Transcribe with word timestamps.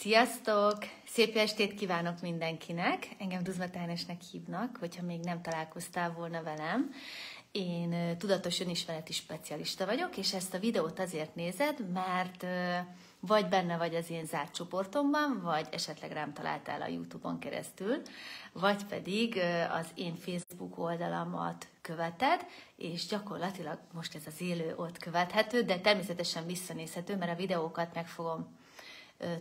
Sziasztok! 0.00 0.78
Szép 1.06 1.36
estét 1.36 1.74
kívánok 1.74 2.20
mindenkinek! 2.20 3.08
Engem 3.18 3.42
Duzma 3.42 3.70
Tánesnek 3.70 4.20
hívnak, 4.32 4.76
hogyha 4.76 5.02
még 5.02 5.20
nem 5.20 5.42
találkoztál 5.42 6.12
volna 6.12 6.42
velem. 6.42 6.92
Én 7.52 8.18
tudatos 8.18 8.60
önismereti 8.60 9.12
specialista 9.12 9.86
vagyok, 9.86 10.16
és 10.16 10.34
ezt 10.34 10.54
a 10.54 10.58
videót 10.58 10.98
azért 10.98 11.34
nézed, 11.34 11.90
mert 11.92 12.46
vagy 13.20 13.48
benne 13.48 13.76
vagy 13.76 13.94
az 13.94 14.10
én 14.10 14.24
zárt 14.24 14.54
csoportomban, 14.54 15.40
vagy 15.42 15.68
esetleg 15.70 16.12
rám 16.12 16.32
találtál 16.32 16.82
a 16.82 16.88
YouTube-on 16.88 17.38
keresztül, 17.38 18.02
vagy 18.52 18.84
pedig 18.84 19.40
az 19.70 19.86
én 19.94 20.14
Facebook 20.14 20.78
oldalamat 20.78 21.66
követed, 21.80 22.46
és 22.76 23.06
gyakorlatilag 23.06 23.78
most 23.92 24.14
ez 24.14 24.22
az 24.26 24.40
élő 24.40 24.74
ott 24.76 24.98
követhető, 24.98 25.62
de 25.62 25.80
természetesen 25.80 26.46
visszanézhető, 26.46 27.16
mert 27.16 27.32
a 27.32 27.36
videókat 27.36 27.94
meg 27.94 28.08
fogom 28.08 28.58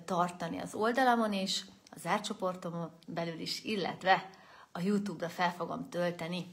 tartani 0.05 0.59
az 0.59 0.73
oldalamon 0.73 1.33
is, 1.33 1.65
az 1.89 2.05
árcsoportomon 2.05 2.91
belül 3.07 3.39
is, 3.39 3.63
illetve 3.63 4.29
a 4.71 4.79
YouTube-ra 4.81 5.29
fel 5.29 5.51
fogom 5.51 5.89
tölteni. 5.89 6.45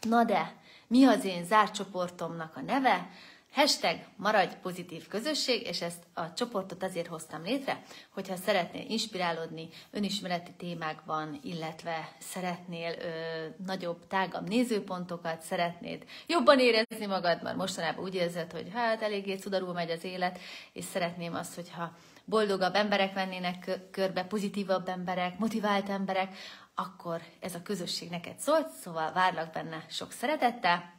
Na 0.00 0.24
de, 0.24 0.56
mi 0.86 1.04
az 1.04 1.24
én 1.24 1.44
zárt 1.44 1.74
csoportomnak 1.74 2.56
a 2.56 2.60
neve? 2.60 3.10
Hashtag 3.52 3.98
maradj 4.16 4.54
pozitív 4.62 5.08
közösség, 5.08 5.66
és 5.66 5.80
ezt 5.80 6.02
a 6.14 6.32
csoportot 6.32 6.82
azért 6.82 7.06
hoztam 7.06 7.42
létre, 7.42 7.82
hogyha 8.10 8.36
szeretnél 8.36 8.84
inspirálódni 8.88 9.68
önismereti 9.90 10.52
témákban, 10.52 11.40
illetve 11.42 12.12
szeretnél 12.18 12.94
ö, 12.98 13.46
nagyobb, 13.66 14.06
tágabb 14.06 14.48
nézőpontokat, 14.48 15.42
szeretnéd 15.42 16.04
jobban 16.26 16.58
érezni 16.58 17.06
magad, 17.06 17.42
mert 17.42 17.56
mostanában 17.56 18.04
úgy 18.04 18.14
érzed, 18.14 18.52
hogy 18.52 18.70
hát 18.74 19.02
eléggé 19.02 19.34
cudarul 19.36 19.72
megy 19.72 19.90
az 19.90 20.04
élet, 20.04 20.38
és 20.72 20.84
szeretném 20.84 21.34
azt, 21.34 21.54
hogyha 21.54 21.92
boldogabb 22.30 22.74
emberek 22.74 23.14
vennének 23.14 23.80
körbe, 23.90 24.24
pozitívabb 24.24 24.88
emberek, 24.88 25.38
motivált 25.38 25.88
emberek, 25.88 26.36
akkor 26.74 27.20
ez 27.40 27.54
a 27.54 27.62
közösség 27.62 28.10
neked 28.10 28.38
szólt, 28.38 28.68
szóval 28.68 29.12
várlak 29.12 29.52
benne 29.52 29.84
sok 29.88 30.12
szeretettel, 30.12 30.98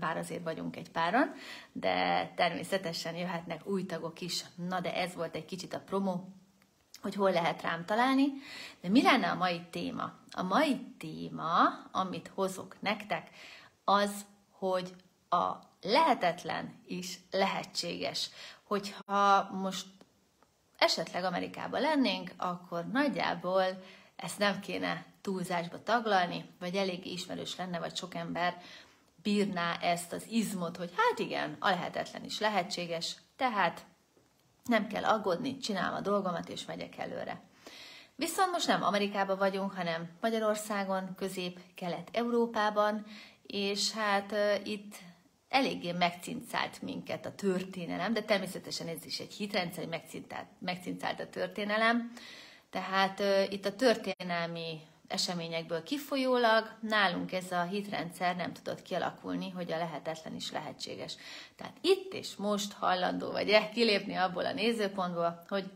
bár 0.00 0.16
azért 0.16 0.42
vagyunk 0.42 0.76
egy 0.76 0.90
páran, 0.90 1.32
de 1.72 2.26
természetesen 2.36 3.14
jöhetnek 3.14 3.66
új 3.66 3.86
tagok 3.86 4.20
is. 4.20 4.44
Na 4.68 4.80
de 4.80 4.94
ez 4.94 5.14
volt 5.14 5.34
egy 5.34 5.44
kicsit 5.44 5.74
a 5.74 5.80
promo, 5.80 6.20
hogy 7.02 7.14
hol 7.14 7.32
lehet 7.32 7.62
rám 7.62 7.84
találni. 7.84 8.26
De 8.80 8.88
mi 8.88 9.02
lenne 9.02 9.30
a 9.30 9.34
mai 9.34 9.60
téma? 9.70 10.12
A 10.30 10.42
mai 10.42 10.80
téma, 10.98 11.52
amit 11.92 12.30
hozok 12.34 12.76
nektek, 12.80 13.30
az, 13.84 14.24
hogy 14.50 14.94
a 15.28 15.52
lehetetlen 15.82 16.80
is 16.86 17.18
lehetséges. 17.30 18.30
Hogyha 18.62 19.48
most 19.52 19.86
esetleg 20.84 21.24
Amerikában 21.24 21.80
lennénk, 21.80 22.30
akkor 22.36 22.86
nagyjából 22.86 23.64
ezt 24.16 24.38
nem 24.38 24.60
kéne 24.60 25.04
túlzásba 25.20 25.82
taglalni, 25.82 26.50
vagy 26.58 26.74
elég 26.74 27.06
ismerős 27.06 27.56
lenne, 27.56 27.78
vagy 27.78 27.96
sok 27.96 28.14
ember 28.14 28.56
bírná 29.22 29.76
ezt 29.80 30.12
az 30.12 30.26
izmot, 30.30 30.76
hogy 30.76 30.90
hát 30.96 31.18
igen, 31.18 31.56
a 31.60 31.68
lehetetlen 31.68 32.24
is 32.24 32.40
lehetséges, 32.40 33.16
tehát 33.36 33.84
nem 34.64 34.86
kell 34.86 35.04
aggódni, 35.04 35.56
csinálom 35.56 35.96
a 35.96 36.00
dolgomat, 36.00 36.48
és 36.48 36.64
megyek 36.64 36.98
előre. 36.98 37.40
Viszont 38.16 38.50
most 38.50 38.66
nem 38.66 38.82
Amerikában 38.82 39.38
vagyunk, 39.38 39.72
hanem 39.72 40.10
Magyarországon, 40.20 41.14
közép-kelet-európában, 41.16 43.06
és 43.46 43.92
hát 43.92 44.32
uh, 44.32 44.66
itt 44.68 44.94
eléggé 45.54 45.92
megcincált 45.92 46.82
minket 46.82 47.26
a 47.26 47.34
történelem, 47.34 48.12
de 48.12 48.22
természetesen 48.22 48.88
ez 48.88 49.04
is 49.04 49.20
egy 49.20 49.32
hitrendszer, 49.32 49.86
megcincált, 49.86 50.46
megcincált 50.58 51.20
a 51.20 51.28
történelem. 51.28 52.12
Tehát 52.70 53.20
uh, 53.20 53.52
itt 53.52 53.64
a 53.64 53.76
történelmi 53.76 54.80
eseményekből 55.08 55.82
kifolyólag 55.82 56.76
nálunk 56.80 57.32
ez 57.32 57.52
a 57.52 57.62
hitrendszer 57.62 58.36
nem 58.36 58.52
tudott 58.52 58.82
kialakulni, 58.82 59.50
hogy 59.50 59.72
a 59.72 59.76
lehetetlen 59.76 60.34
is 60.34 60.50
lehetséges. 60.50 61.16
Tehát 61.56 61.76
itt 61.80 62.12
és 62.12 62.36
most 62.36 62.72
hajlandó 62.72 63.30
vagy-e 63.30 63.68
kilépni 63.68 64.14
abból 64.14 64.46
a 64.46 64.52
nézőpontból, 64.52 65.44
hogy 65.48 65.70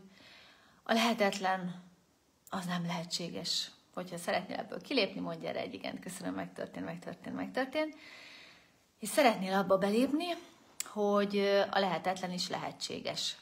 a 0.83 0.93
lehetetlen 0.93 1.83
az 2.49 2.65
nem 2.65 2.85
lehetséges. 2.85 3.71
Hogyha 3.93 4.17
szeretnél 4.17 4.57
ebből 4.57 4.81
kilépni, 4.81 5.19
mondj 5.19 5.47
erre 5.47 5.59
egy 5.59 5.73
igen, 5.73 5.99
köszönöm, 5.99 6.33
megtörtént, 6.33 6.85
megtörtént, 6.85 7.35
megtörtént. 7.35 7.95
És 8.99 9.09
szeretnél 9.09 9.53
abba 9.53 9.77
belépni, 9.77 10.25
hogy 10.85 11.37
a 11.71 11.79
lehetetlen 11.79 12.31
is 12.31 12.49
lehetséges. 12.49 13.35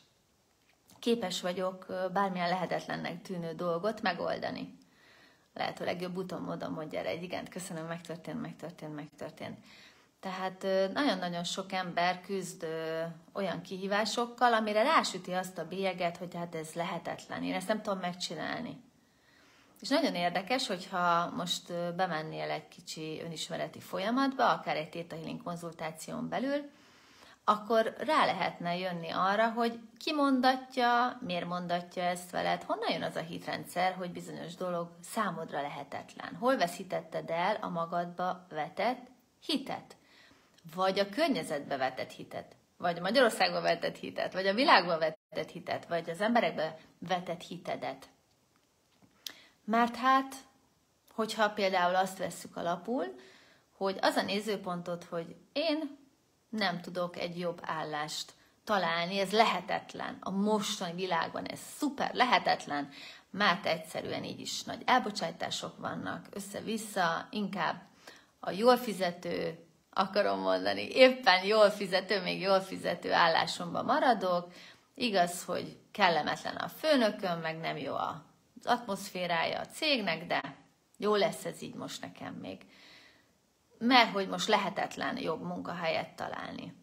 Képes 0.99 1.41
vagyok 1.41 1.85
bármilyen 2.13 2.49
lehetetlennek 2.49 3.21
tűnő 3.21 3.53
dolgot 3.53 4.01
megoldani 4.01 4.77
lehető 5.57 5.85
legjobb 5.85 6.17
úton, 6.17 6.41
módon 6.41 6.71
mondja 6.71 6.99
erre 6.99 7.09
egy 7.09 7.23
igent, 7.23 7.49
köszönöm, 7.49 7.85
megtörtént, 7.85 8.41
megtörtént, 8.41 8.95
megtörtént. 8.95 9.57
Tehát 10.19 10.61
nagyon-nagyon 10.93 11.43
sok 11.43 11.71
ember 11.71 12.21
küzd 12.21 12.67
olyan 13.33 13.61
kihívásokkal, 13.61 14.53
amire 14.53 14.83
rásüti 14.83 15.31
azt 15.31 15.57
a 15.57 15.67
bélyeget, 15.67 16.17
hogy 16.17 16.35
hát 16.35 16.55
ez 16.55 16.73
lehetetlen, 16.73 17.43
én 17.43 17.53
ezt 17.53 17.67
nem 17.67 17.81
tudom 17.81 17.99
megcsinálni. 17.99 18.85
És 19.81 19.89
nagyon 19.89 20.15
érdekes, 20.15 20.67
hogyha 20.67 21.31
most 21.35 21.95
bemennél 21.95 22.49
egy 22.49 22.67
kicsi 22.67 23.21
önismereti 23.23 23.79
folyamatba, 23.79 24.49
akár 24.49 24.75
egy 24.75 24.89
Theta 24.89 25.15
Healing 25.15 25.43
konzultáción 25.43 26.29
belül, 26.29 26.69
akkor 27.49 27.93
rá 27.97 28.25
lehetne 28.25 28.77
jönni 28.77 29.09
arra, 29.09 29.49
hogy 29.49 29.79
ki 29.99 30.13
mondatja, 30.13 31.17
miért 31.21 31.47
mondatja 31.47 32.03
ezt 32.03 32.31
veled, 32.31 32.63
honnan 32.63 32.91
jön 32.91 33.03
az 33.03 33.15
a 33.15 33.19
hitrendszer, 33.19 33.93
hogy 33.93 34.11
bizonyos 34.11 34.55
dolog 34.55 34.89
számodra 35.01 35.61
lehetetlen. 35.61 36.35
Hol 36.35 36.57
veszítetted 36.57 37.29
el 37.29 37.57
a 37.61 37.69
magadba 37.69 38.45
vetett 38.49 39.07
hitet? 39.45 39.95
Vagy 40.75 40.99
a 40.99 41.09
környezetbe 41.09 41.77
vetett 41.77 42.11
hitet? 42.11 42.55
Vagy 42.77 43.01
Magyarországba 43.01 43.61
vetett 43.61 43.97
hitet? 43.97 44.33
Vagy 44.33 44.47
a 44.47 44.53
világba 44.53 44.97
vetett 44.97 45.49
hitet? 45.49 45.87
Vagy 45.87 46.09
az 46.09 46.21
emberekbe 46.21 46.77
vetett 46.99 47.41
hitedet? 47.41 48.09
Mert 49.69 49.95
hát, 49.95 50.35
hogyha 51.13 51.49
például 51.49 51.95
azt 51.95 52.17
vesszük 52.17 52.55
alapul, 52.55 53.05
hogy 53.77 53.97
az 54.01 54.15
a 54.15 54.21
nézőpontot, 54.21 55.03
hogy 55.03 55.35
én 55.53 55.97
nem 56.49 56.81
tudok 56.81 57.17
egy 57.17 57.39
jobb 57.39 57.59
állást 57.61 58.33
találni, 58.63 59.19
ez 59.19 59.31
lehetetlen. 59.31 60.17
A 60.19 60.29
mostani 60.29 60.93
világban 60.93 61.45
ez 61.45 61.59
szuper 61.77 62.13
lehetetlen, 62.13 62.89
mert 63.29 63.65
egyszerűen 63.65 64.23
így 64.23 64.39
is 64.39 64.63
nagy 64.63 64.81
elbocsátások 64.85 65.77
vannak, 65.77 66.25
össze-vissza, 66.29 67.27
inkább 67.31 67.81
a 68.39 68.51
jól 68.51 68.77
fizető, 68.77 69.65
akarom 69.89 70.39
mondani, 70.39 70.87
éppen 70.89 71.45
jól 71.45 71.69
fizető, 71.69 72.21
még 72.21 72.41
jól 72.41 72.59
fizető 72.59 73.13
állásomban 73.13 73.85
maradok, 73.85 74.53
igaz, 74.93 75.43
hogy 75.43 75.77
kellemetlen 75.91 76.55
a 76.55 76.67
főnököm, 76.67 77.39
meg 77.39 77.57
nem 77.57 77.77
jó 77.77 77.95
az 77.95 78.26
atmoszférája 78.67 79.59
a 79.59 79.65
cégnek, 79.65 80.27
de 80.27 80.55
jó 80.97 81.15
lesz 81.15 81.45
ez 81.45 81.61
így 81.61 81.75
most 81.75 82.01
nekem 82.01 82.33
még 82.33 82.65
mert 83.79 84.11
hogy 84.11 84.27
most 84.27 84.47
lehetetlen 84.47 85.17
jobb 85.17 85.41
munkahelyet 85.41 86.15
találni. 86.15 86.73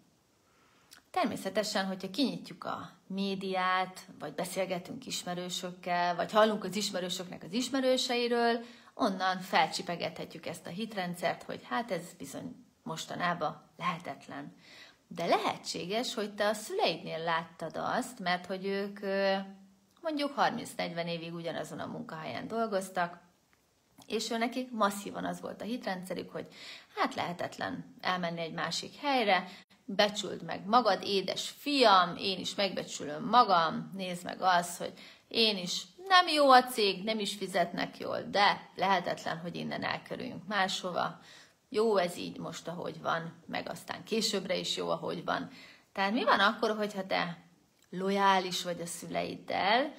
Természetesen, 1.11 1.87
hogyha 1.87 2.11
kinyitjuk 2.11 2.65
a 2.65 2.91
médiát, 3.07 4.07
vagy 4.19 4.35
beszélgetünk 4.35 5.07
ismerősökkel, 5.07 6.17
vagy 6.17 6.33
hallunk 6.33 6.65
az 6.65 6.77
ismerősöknek 6.77 7.43
az 7.43 7.53
ismerőseiről, 7.53 8.65
onnan 8.95 9.41
felcsipegethetjük 9.41 10.47
ezt 10.47 10.67
a 10.67 10.71
hitrendszert, 10.71 11.43
hogy 11.43 11.61
hát 11.69 11.91
ez 11.91 12.13
bizony 12.19 12.57
mostanában 12.83 13.63
lehetetlen. 13.77 14.55
De 15.09 15.27
lehetséges, 15.27 16.15
hogy 16.15 16.35
te 16.35 16.49
a 16.49 16.55
szüleidnél 16.55 17.19
láttad 17.19 17.77
azt, 17.77 18.19
mert 18.19 18.47
hogy 18.47 18.67
ők 18.67 19.01
mondjuk 20.05 20.35
30-40 20.37 21.07
évig 21.07 21.35
ugyanazon 21.35 21.79
a 21.79 21.87
munkahelyen 21.87 22.49
dolgoztak, 22.49 23.19
és 24.07 24.31
ő 24.31 24.37
nekik 24.37 24.71
masszívan 24.71 25.25
az 25.25 25.41
volt 25.41 25.61
a 25.61 25.65
hitrendszerük, 25.65 26.31
hogy 26.31 26.47
hát 26.97 27.15
lehetetlen 27.15 27.95
elmenni 28.01 28.41
egy 28.41 28.53
másik 28.53 28.97
helyre, 28.97 29.49
becsüld 29.85 30.43
meg 30.43 30.67
magad, 30.67 31.03
édes 31.03 31.49
fiam, 31.59 32.17
én 32.17 32.39
is 32.39 32.55
megbecsülöm 32.55 33.25
magam, 33.25 33.91
nézd 33.95 34.25
meg 34.25 34.41
azt, 34.41 34.79
hogy 34.79 34.93
én 35.29 35.57
is 35.57 35.83
nem 36.09 36.29
jó 36.29 36.51
a 36.51 36.65
cég, 36.65 37.05
nem 37.05 37.19
is 37.19 37.35
fizetnek 37.35 37.99
jól, 37.99 38.23
de 38.31 38.71
lehetetlen, 38.75 39.39
hogy 39.39 39.55
innen 39.55 39.83
elkerüljünk 39.83 40.47
máshova. 40.47 41.21
Jó 41.69 41.97
ez 41.97 42.17
így 42.17 42.39
most, 42.39 42.69
ahogy 42.69 43.01
van, 43.03 43.43
meg 43.47 43.69
aztán 43.69 44.05
későbbre 44.05 44.57
is 44.57 44.77
jó, 44.77 44.91
ahogy 44.91 45.25
van. 45.25 45.51
Tehát 45.93 46.13
mi 46.13 46.25
van 46.25 46.41
akkor, 46.41 46.77
hogyha 46.77 47.07
te 47.07 47.44
lojális 47.99 48.63
vagy 48.63 48.81
a 48.81 48.87
szüleiddel, 48.87 49.93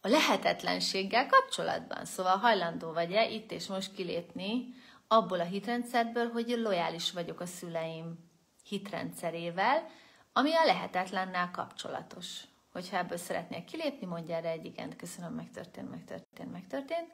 a 0.00 0.08
lehetetlenséggel 0.08 1.26
kapcsolatban. 1.26 2.04
Szóval 2.04 2.36
hajlandó 2.36 2.92
vagy-e 2.92 3.28
itt 3.28 3.52
és 3.52 3.66
most 3.66 3.94
kilépni 3.94 4.74
abból 5.08 5.40
a 5.40 5.44
hitrendszerből, 5.44 6.30
hogy 6.30 6.48
lojális 6.48 7.12
vagyok 7.12 7.40
a 7.40 7.46
szüleim 7.46 8.18
hitrendszerével, 8.64 9.86
ami 10.32 10.54
a 10.54 10.64
lehetetlennel 10.64 11.50
kapcsolatos. 11.50 12.42
hogyha 12.72 12.96
ebből 12.96 13.16
szeretnél 13.16 13.64
kilépni, 13.64 14.06
mondj 14.06 14.32
erre 14.32 14.48
egy 14.48 14.64
igent, 14.64 14.96
köszönöm, 14.96 15.32
megtörtént, 15.32 15.90
megtörtént, 15.90 16.52
megtörtént. 16.52 17.10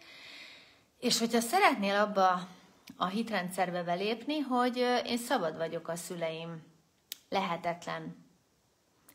És 0.98 1.18
hogyha 1.18 1.40
szeretnél 1.40 1.94
abba 1.94 2.48
a 2.96 3.06
hitrendszerbe 3.06 3.82
belépni, 3.82 4.38
hogy 4.38 4.76
én 5.06 5.18
szabad 5.18 5.56
vagyok 5.56 5.88
a 5.88 5.96
szüleim 5.96 6.62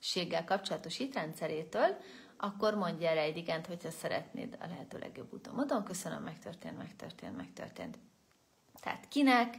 lehetetlenséggel 0.05 0.43
kapcsolatos 0.43 0.97
hitrendszerétől, 0.97 1.97
akkor 2.37 2.75
mondj 2.75 3.05
erre 3.05 3.21
egy 3.21 3.37
igent, 3.37 3.67
hogyha 3.67 3.89
szeretnéd 3.89 4.57
a 4.61 4.67
lehető 4.67 4.97
legjobb 4.97 5.33
úton. 5.33 5.53
Módon 5.53 5.83
köszönöm, 5.83 6.23
megtörtént, 6.23 6.77
megtörtént, 6.77 7.35
megtörtént. 7.35 7.97
Tehát 8.81 9.07
kinek, 9.07 9.55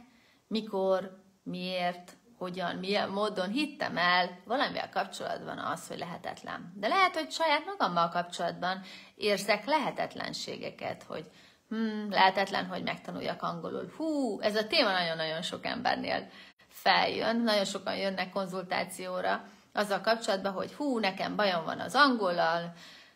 mikor, 0.47 1.23
miért, 1.43 2.15
hogyan, 2.37 2.75
milyen 2.75 3.09
módon 3.09 3.49
hittem 3.49 3.97
el 3.97 4.39
valamivel 4.45 4.89
kapcsolatban 4.89 5.57
az, 5.57 5.87
hogy 5.87 5.97
lehetetlen. 5.97 6.73
De 6.75 6.87
lehet, 6.87 7.15
hogy 7.15 7.31
saját 7.31 7.65
magammal 7.65 8.09
kapcsolatban 8.09 8.81
érzek 9.15 9.65
lehetetlenségeket, 9.65 11.03
hogy 11.03 11.31
hmm, 11.69 12.09
lehetetlen, 12.09 12.65
hogy 12.65 12.83
megtanuljak 12.83 13.41
angolul. 13.41 13.93
Hú, 13.97 14.39
ez 14.41 14.55
a 14.55 14.67
téma 14.67 14.91
nagyon-nagyon 14.91 15.41
sok 15.41 15.65
embernél 15.65 16.29
feljön, 16.67 17.41
nagyon 17.41 17.65
sokan 17.65 17.97
jönnek 17.97 18.29
konzultációra 18.29 19.45
azzal 19.77 20.01
kapcsolatban, 20.01 20.51
hogy 20.51 20.73
hú, 20.73 20.99
nekem 20.99 21.35
bajom 21.35 21.65
van 21.65 21.79
az 21.79 21.95
angollal, 21.95 22.73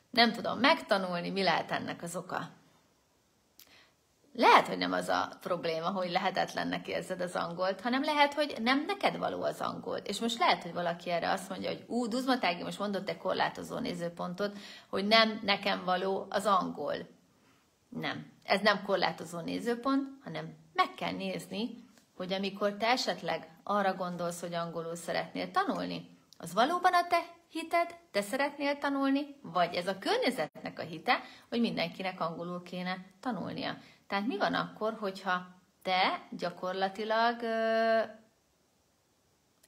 nem 0.09 0.31
tudom 0.31 0.59
megtanulni, 0.59 1.29
mi 1.29 1.43
lehet 1.43 1.71
ennek 1.71 2.03
az 2.03 2.15
oka. 2.15 2.49
Lehet, 4.33 4.67
hogy 4.67 4.77
nem 4.77 4.91
az 4.91 5.07
a 5.07 5.37
probléma, 5.41 5.89
hogy 5.89 6.11
lehetetlennek 6.11 6.87
érzed 6.87 7.21
az 7.21 7.35
angolt, 7.35 7.81
hanem 7.81 8.03
lehet, 8.03 8.33
hogy 8.33 8.55
nem 8.61 8.83
neked 8.87 9.17
való 9.17 9.43
az 9.43 9.61
angolt. 9.61 10.07
És 10.07 10.19
most 10.19 10.39
lehet, 10.39 10.63
hogy 10.63 10.73
valaki 10.73 11.09
erre 11.09 11.31
azt 11.31 11.49
mondja, 11.49 11.69
hogy 11.69 11.83
ú, 11.87 12.07
Duzmatági 12.07 12.63
most 12.63 12.79
mondott 12.79 13.09
egy 13.09 13.17
korlátozó 13.17 13.77
nézőpontot, 13.77 14.57
hogy 14.89 15.07
nem 15.07 15.39
nekem 15.43 15.83
való 15.83 16.27
az 16.29 16.45
angol. 16.45 16.95
Nem. 17.89 18.31
Ez 18.43 18.61
nem 18.61 18.83
korlátozó 18.83 19.39
nézőpont, 19.39 20.07
hanem 20.23 20.55
meg 20.73 20.93
kell 20.93 21.11
nézni, 21.11 21.89
hogy 22.15 22.33
amikor 22.33 22.73
te 22.73 22.87
esetleg 22.87 23.49
arra 23.63 23.93
gondolsz, 23.93 24.39
hogy 24.39 24.53
angolul 24.53 24.95
szeretnél 24.95 25.51
tanulni, 25.51 26.19
az 26.41 26.53
valóban 26.53 26.93
a 26.93 27.07
te 27.07 27.21
hited, 27.49 27.95
te 28.11 28.21
szeretnél 28.21 28.77
tanulni, 28.77 29.35
vagy 29.41 29.75
ez 29.75 29.87
a 29.87 29.97
környezetnek 29.97 30.79
a 30.79 30.83
hite, 30.83 31.21
hogy 31.49 31.59
mindenkinek 31.59 32.19
angolul 32.19 32.63
kéne 32.63 32.97
tanulnia. 33.19 33.77
Tehát 34.07 34.27
mi 34.27 34.37
van 34.37 34.53
akkor, 34.53 34.97
hogyha 34.99 35.47
te 35.81 36.27
gyakorlatilag 36.29 37.41
ö, 37.41 37.99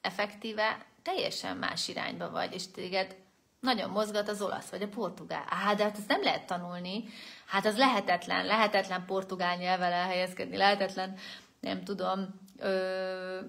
effektíve 0.00 0.86
teljesen 1.02 1.56
más 1.56 1.88
irányba 1.88 2.30
vagy, 2.30 2.54
és 2.54 2.70
téged 2.70 3.16
nagyon 3.60 3.90
mozgat 3.90 4.28
az 4.28 4.42
olasz 4.42 4.70
vagy 4.70 4.82
a 4.82 4.88
portugál. 4.88 5.44
Á, 5.48 5.74
de 5.74 5.82
hát 5.82 5.98
ezt 5.98 6.08
nem 6.08 6.22
lehet 6.22 6.46
tanulni. 6.46 7.04
Hát 7.46 7.66
az 7.66 7.76
lehetetlen, 7.76 8.46
lehetetlen 8.46 9.04
portugál 9.06 9.56
nyelvvel 9.56 9.92
elhelyezkedni, 9.92 10.56
lehetetlen, 10.56 11.16
nem 11.60 11.84
tudom, 11.84 12.40
ö, 12.58 13.40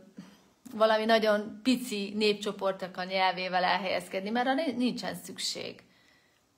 valami 0.73 1.05
nagyon 1.05 1.59
pici 1.63 2.13
népcsoportok 2.15 2.97
a 2.97 3.03
nyelvével 3.03 3.63
elhelyezkedni, 3.63 4.29
mert 4.29 4.47
arra 4.47 4.71
nincsen 4.75 5.15
szükség. 5.15 5.83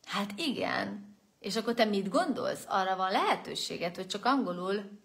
Hát 0.05 0.29
igen. 0.35 1.15
És 1.39 1.55
akkor 1.55 1.73
te 1.73 1.85
mit 1.85 2.09
gondolsz? 2.09 2.65
Arra 2.67 2.95
van 2.95 3.11
lehetőséget, 3.11 3.95
hogy 3.95 4.07
csak 4.07 4.25
angolul, 4.25 4.99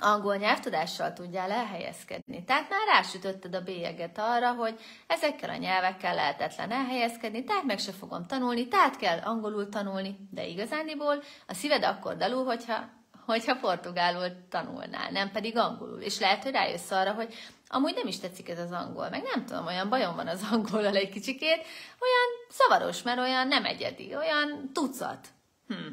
angol 0.00 0.36
nyelvtudással 0.36 1.12
tudjál 1.12 1.50
elhelyezkedni. 1.50 2.44
Tehát 2.44 2.68
már 2.70 2.86
rásütötted 2.86 3.54
a 3.54 3.62
bélyeget 3.62 4.18
arra, 4.18 4.52
hogy 4.52 4.80
ezekkel 5.06 5.50
a 5.50 5.56
nyelvekkel 5.56 6.14
lehetetlen 6.14 6.70
elhelyezkedni, 6.70 7.44
tehát 7.44 7.64
meg 7.64 7.78
se 7.78 7.92
fogom 7.92 8.26
tanulni, 8.26 8.68
tehát 8.68 8.96
kell 8.96 9.18
angolul 9.18 9.68
tanulni, 9.68 10.16
de 10.30 10.46
igazániból 10.46 11.22
a 11.46 11.54
szíved 11.54 11.84
akkor 11.84 12.16
dalul, 12.16 12.44
hogyha 12.44 13.00
hogyha 13.26 13.56
portugálul 13.56 14.28
tanulnál, 14.48 15.10
nem 15.10 15.30
pedig 15.30 15.56
angolul. 15.56 16.00
És 16.00 16.18
lehet, 16.18 16.42
hogy 16.42 16.52
rájössz 16.52 16.90
arra, 16.90 17.12
hogy 17.12 17.34
amúgy 17.72 17.94
nem 17.94 18.06
is 18.06 18.18
tetszik 18.18 18.48
ez 18.48 18.58
az 18.58 18.72
angol, 18.72 19.08
meg 19.08 19.22
nem 19.22 19.44
tudom, 19.46 19.66
olyan 19.66 19.88
bajom 19.88 20.14
van 20.14 20.28
az 20.28 20.42
angolal 20.52 20.96
egy 20.96 21.08
kicsikét, 21.08 21.66
olyan 22.00 22.48
szavaros, 22.48 23.02
mert 23.02 23.18
olyan 23.18 23.48
nem 23.48 23.64
egyedi, 23.64 24.16
olyan 24.16 24.70
tucat. 24.72 25.28
Hm. 25.68 25.88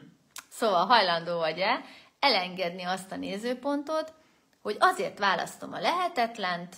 Szóval 0.50 0.86
hajlandó 0.86 1.38
vagy-e 1.38 1.86
elengedni 2.20 2.84
azt 2.84 3.12
a 3.12 3.16
nézőpontot, 3.16 4.14
hogy 4.62 4.76
azért 4.80 5.20
választom 5.20 5.74
a 5.74 5.80
lehetetlent, 5.80 6.76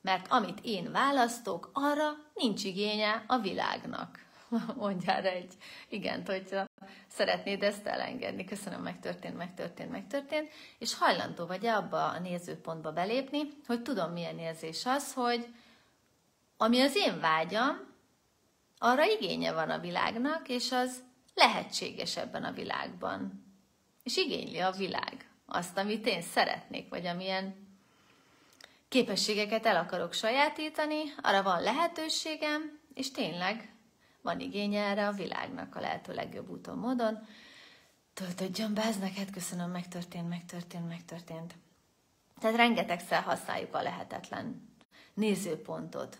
mert 0.00 0.26
amit 0.28 0.58
én 0.62 0.92
választok, 0.92 1.70
arra 1.72 2.10
nincs 2.34 2.64
igénye 2.64 3.24
a 3.26 3.38
világnak. 3.38 4.23
Mondjál 4.76 5.24
egy 5.24 5.52
igent, 5.88 6.28
hogyha 6.28 6.64
szeretnéd 7.06 7.62
ezt 7.62 7.86
elengedni. 7.86 8.44
Köszönöm, 8.44 8.82
megtörtént, 8.82 9.36
megtörtént, 9.36 9.90
megtörtént. 9.90 10.50
És 10.78 10.94
hajlandó 10.94 11.46
vagy 11.46 11.66
abba 11.66 12.08
a 12.08 12.18
nézőpontba 12.18 12.92
belépni, 12.92 13.40
hogy 13.66 13.82
tudom, 13.82 14.12
milyen 14.12 14.38
érzés 14.38 14.86
az, 14.86 15.12
hogy 15.12 15.46
ami 16.56 16.80
az 16.80 16.96
én 16.96 17.20
vágyam, 17.20 17.92
arra 18.78 19.04
igénye 19.04 19.52
van 19.52 19.70
a 19.70 19.78
világnak, 19.78 20.48
és 20.48 20.72
az 20.72 21.02
lehetséges 21.34 22.16
ebben 22.16 22.44
a 22.44 22.52
világban. 22.52 23.44
És 24.02 24.16
igényli 24.16 24.58
a 24.58 24.70
világ 24.70 25.28
azt, 25.46 25.78
amit 25.78 26.06
én 26.06 26.22
szeretnék, 26.22 26.88
vagy 26.88 27.06
amilyen 27.06 27.54
képességeket 28.88 29.66
el 29.66 29.76
akarok 29.76 30.12
sajátítani, 30.12 31.02
arra 31.22 31.42
van 31.42 31.62
lehetőségem, 31.62 32.80
és 32.94 33.10
tényleg 33.10 33.73
van 34.24 34.40
igénye 34.40 34.82
erre 34.82 35.06
a 35.06 35.12
világnak 35.12 35.76
a 35.76 35.80
lehető 35.80 36.14
legjobb 36.14 36.48
úton, 36.48 36.78
módon. 36.78 37.26
Töltödjön 38.14 38.74
be, 38.74 38.82
ez 38.82 38.98
neked 38.98 39.30
köszönöm, 39.30 39.70
megtörtént, 39.70 40.28
megtörtént, 40.28 40.88
megtörtént. 40.88 41.54
Tehát 42.40 42.56
rengetegszer 42.56 43.22
használjuk 43.22 43.74
a 43.74 43.82
lehetetlen 43.82 44.68
nézőpontot. 45.14 46.18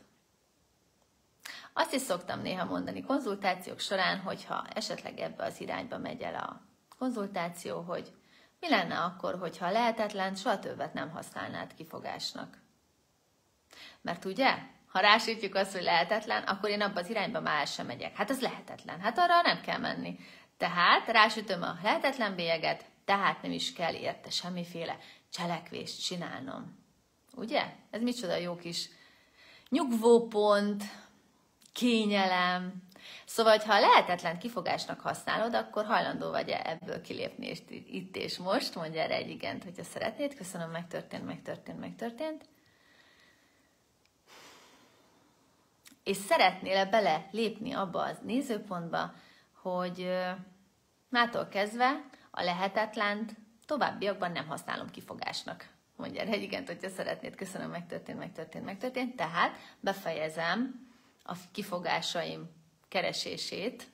Azt 1.73 1.95
is 1.95 2.01
szoktam 2.01 2.41
néha 2.41 2.65
mondani 2.65 3.03
konzultációk 3.03 3.81
során, 3.81 4.19
hogyha 4.19 4.67
esetleg 4.75 5.19
ebbe 5.19 5.45
az 5.45 5.61
irányba 5.61 5.99
megy 5.99 6.21
el 6.21 6.35
a 6.35 6.61
konzultáció, 6.99 7.81
hogy 7.81 8.13
mi 8.61 8.69
lenne 8.69 8.99
akkor, 8.99 9.39
hogyha 9.39 9.71
lehetetlen, 9.71 10.35
soha 10.35 10.59
többet 10.59 10.95
nem 10.95 11.11
használnád 11.11 11.75
kifogásnak. 11.75 12.59
Mert 14.01 14.25
ugye, 14.25 14.59
ha 14.95 15.01
rásítjuk 15.01 15.55
azt, 15.55 15.73
hogy 15.73 15.83
lehetetlen, 15.83 16.43
akkor 16.43 16.71
én 16.71 16.81
abba 16.81 17.01
az 17.01 17.11
irányba 17.11 17.41
már 17.41 17.67
sem 17.67 17.87
megyek. 17.87 18.17
Hát 18.17 18.31
az 18.31 18.41
lehetetlen. 18.41 19.01
Hát 19.01 19.19
arra 19.19 19.41
nem 19.43 19.61
kell 19.61 19.79
menni. 19.79 20.19
Tehát 20.57 21.07
rásütöm 21.07 21.63
a 21.63 21.79
lehetetlen 21.83 22.35
bélyeget, 22.35 22.85
tehát 23.05 23.43
nem 23.43 23.53
is 23.53 23.73
kell 23.73 23.95
érte 23.95 24.31
semmiféle 24.31 24.99
cselekvést 25.31 26.05
csinálnom. 26.05 26.79
Ugye? 27.37 27.63
Ez 27.91 28.03
micsoda 28.03 28.37
jó 28.37 28.57
kis 28.57 28.89
nyugvópont, 29.69 30.83
kényelem. 31.73 32.83
Szóval, 33.25 33.59
ha 33.59 33.81
lehetetlen 33.81 34.39
kifogásnak 34.39 35.01
használod, 35.01 35.55
akkor 35.55 35.85
hajlandó 35.85 36.31
vagy 36.31 36.49
-e 36.49 36.63
ebből 36.65 37.01
kilépni 37.01 37.47
és 37.47 37.59
itt 37.87 38.17
és 38.17 38.39
most, 38.39 38.75
mondja 38.75 39.01
erre 39.01 39.15
egy 39.15 39.31
igent, 39.31 39.65
hogyha 39.65 39.85
szeretnéd. 39.85 40.35
Köszönöm, 40.35 40.71
megtörtént, 40.71 41.27
megtörtént, 41.27 41.81
megtörtént. 41.81 42.45
És 46.05 46.17
szeretnél-e 46.17 46.85
bele 46.85 47.29
lépni 47.31 47.73
abba 47.73 48.03
az 48.03 48.19
nézőpontba, 48.23 49.15
hogy 49.63 50.11
mától 51.09 51.49
kezdve 51.49 52.05
a 52.31 52.43
lehetetlent 52.43 53.35
továbbiakban 53.67 54.33
nem 54.33 54.47
használom 54.47 54.91
kifogásnak. 54.91 55.69
Mondja 55.97 56.23
egy 56.23 56.43
igent, 56.43 56.67
hogyha 56.67 56.89
szeretnéd, 56.89 57.35
köszönöm, 57.35 57.71
megtörtént, 57.71 58.19
megtörtént, 58.19 58.65
megtörtént. 58.65 59.17
Tehát 59.17 59.57
befejezem 59.81 60.89
a 61.25 61.35
kifogásaim 61.53 62.51
keresését 62.89 63.87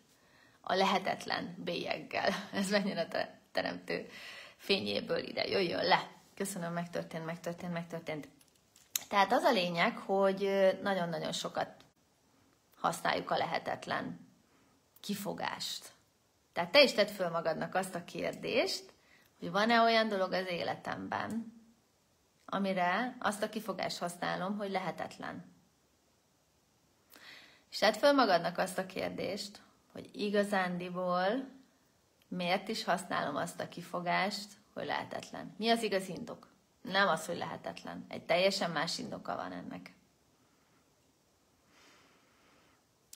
a 0.61 0.75
lehetetlen 0.75 1.55
bélyeggel. 1.65 2.29
Ez 2.53 2.71
mennyire 2.71 3.01
a 3.01 3.27
teremtő 3.53 4.09
fényéből 4.57 5.19
ide 5.19 5.45
jöjjön 5.47 5.85
le. 5.85 6.11
Köszönöm, 6.35 6.73
megtörtént, 6.73 7.25
megtörtént, 7.25 7.73
megtörtént. 7.73 8.29
Tehát 9.09 9.33
az 9.33 9.43
a 9.43 9.53
lényeg, 9.53 9.97
hogy 9.97 10.69
nagyon-nagyon 10.83 11.33
sokat 11.33 11.80
használjuk 12.81 13.31
a 13.31 13.37
lehetetlen 13.37 14.29
kifogást. 15.01 15.93
Tehát 16.53 16.71
te 16.71 16.83
is 16.83 16.93
tedd 16.93 17.07
föl 17.07 17.29
magadnak 17.29 17.75
azt 17.75 17.95
a 17.95 18.05
kérdést, 18.05 18.93
hogy 19.39 19.51
van-e 19.51 19.81
olyan 19.81 20.09
dolog 20.09 20.33
az 20.33 20.47
életemben, 20.47 21.59
amire 22.45 23.17
azt 23.19 23.43
a 23.43 23.49
kifogást 23.49 23.99
használom, 23.99 24.57
hogy 24.57 24.71
lehetetlen. 24.71 25.45
És 27.71 27.79
tedd 27.79 27.93
föl 27.93 28.13
magadnak 28.13 28.59
azt 28.59 28.79
a 28.79 28.87
kérdést, 28.87 29.61
hogy 29.93 30.11
igazándiból 30.13 31.49
miért 32.29 32.69
is 32.69 32.85
használom 32.85 33.37
azt 33.37 33.61
a 33.61 33.69
kifogást, 33.69 34.53
hogy 34.73 34.85
lehetetlen. 34.85 35.55
Mi 35.59 35.71
az 35.71 35.83
igaz 35.83 36.09
indok? 36.09 36.49
Nem 36.83 37.09
az, 37.09 37.27
hogy 37.27 37.37
lehetetlen. 37.37 38.05
Egy 38.09 38.25
teljesen 38.25 38.71
más 38.71 38.99
indoka 38.99 39.37
van 39.37 39.53
ennek. 39.53 39.95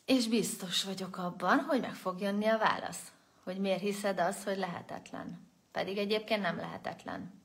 És 0.04 0.28
biztos 0.28 0.84
vagyok 0.84 1.16
abban, 1.18 1.58
hogy 1.58 1.80
meg 1.80 1.94
fog 1.94 2.20
jönni 2.20 2.46
a 2.46 2.58
válasz, 2.58 3.12
hogy 3.44 3.58
miért 3.58 3.80
hiszed 3.80 4.20
azt, 4.20 4.44
hogy 4.44 4.58
lehetetlen. 4.58 5.48
Pedig 5.72 5.98
egyébként 5.98 6.42
nem 6.42 6.56
lehetetlen. 6.56 7.42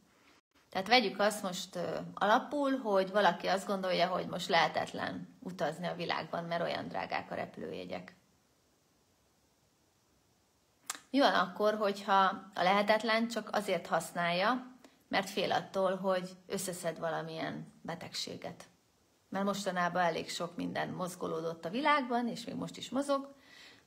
Tehát 0.70 0.88
vegyük 0.88 1.20
azt 1.20 1.44
most 1.44 1.76
ö, 1.76 1.98
alapul, 2.14 2.78
hogy 2.78 3.12
valaki 3.12 3.48
azt 3.48 3.68
gondolja, 3.68 4.08
hogy 4.08 4.28
most 4.28 4.48
lehetetlen 4.48 5.38
utazni 5.40 5.88
a 5.88 5.96
világban, 5.96 6.44
mert 6.44 6.62
olyan 6.62 6.88
drágák 6.88 7.32
a 7.32 7.36
repülőjegyek. 7.36 8.16
Mi 11.10 11.20
van 11.20 11.34
akkor, 11.34 11.74
hogyha 11.76 12.22
a 12.54 12.64
lehetetlen 12.64 13.28
csak 13.28 13.50
azért 13.52 13.88
használja, 13.88 14.78
mert 15.08 15.30
fél 15.30 15.52
attól, 15.52 15.96
hogy 15.96 16.30
összeszed 16.48 17.00
valamilyen 17.00 17.74
betegséget. 17.82 18.69
Mert 19.30 19.46
mostanában 19.46 20.02
elég 20.02 20.30
sok 20.30 20.56
minden 20.56 20.90
mozgolódott 20.90 21.66
a 21.66 21.70
világban, 21.70 22.28
és 22.28 22.46
még 22.46 22.56
most 22.56 22.78
is 22.78 22.90
mozog, 22.90 23.36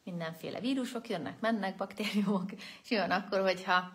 mindenféle 0.04 0.60
vírusok 0.60 1.08
jönnek, 1.08 1.40
mennek, 1.40 1.76
baktériumok, 1.76 2.52
és 2.52 2.88
van 2.88 3.10
akkor, 3.10 3.40
hogyha 3.40 3.92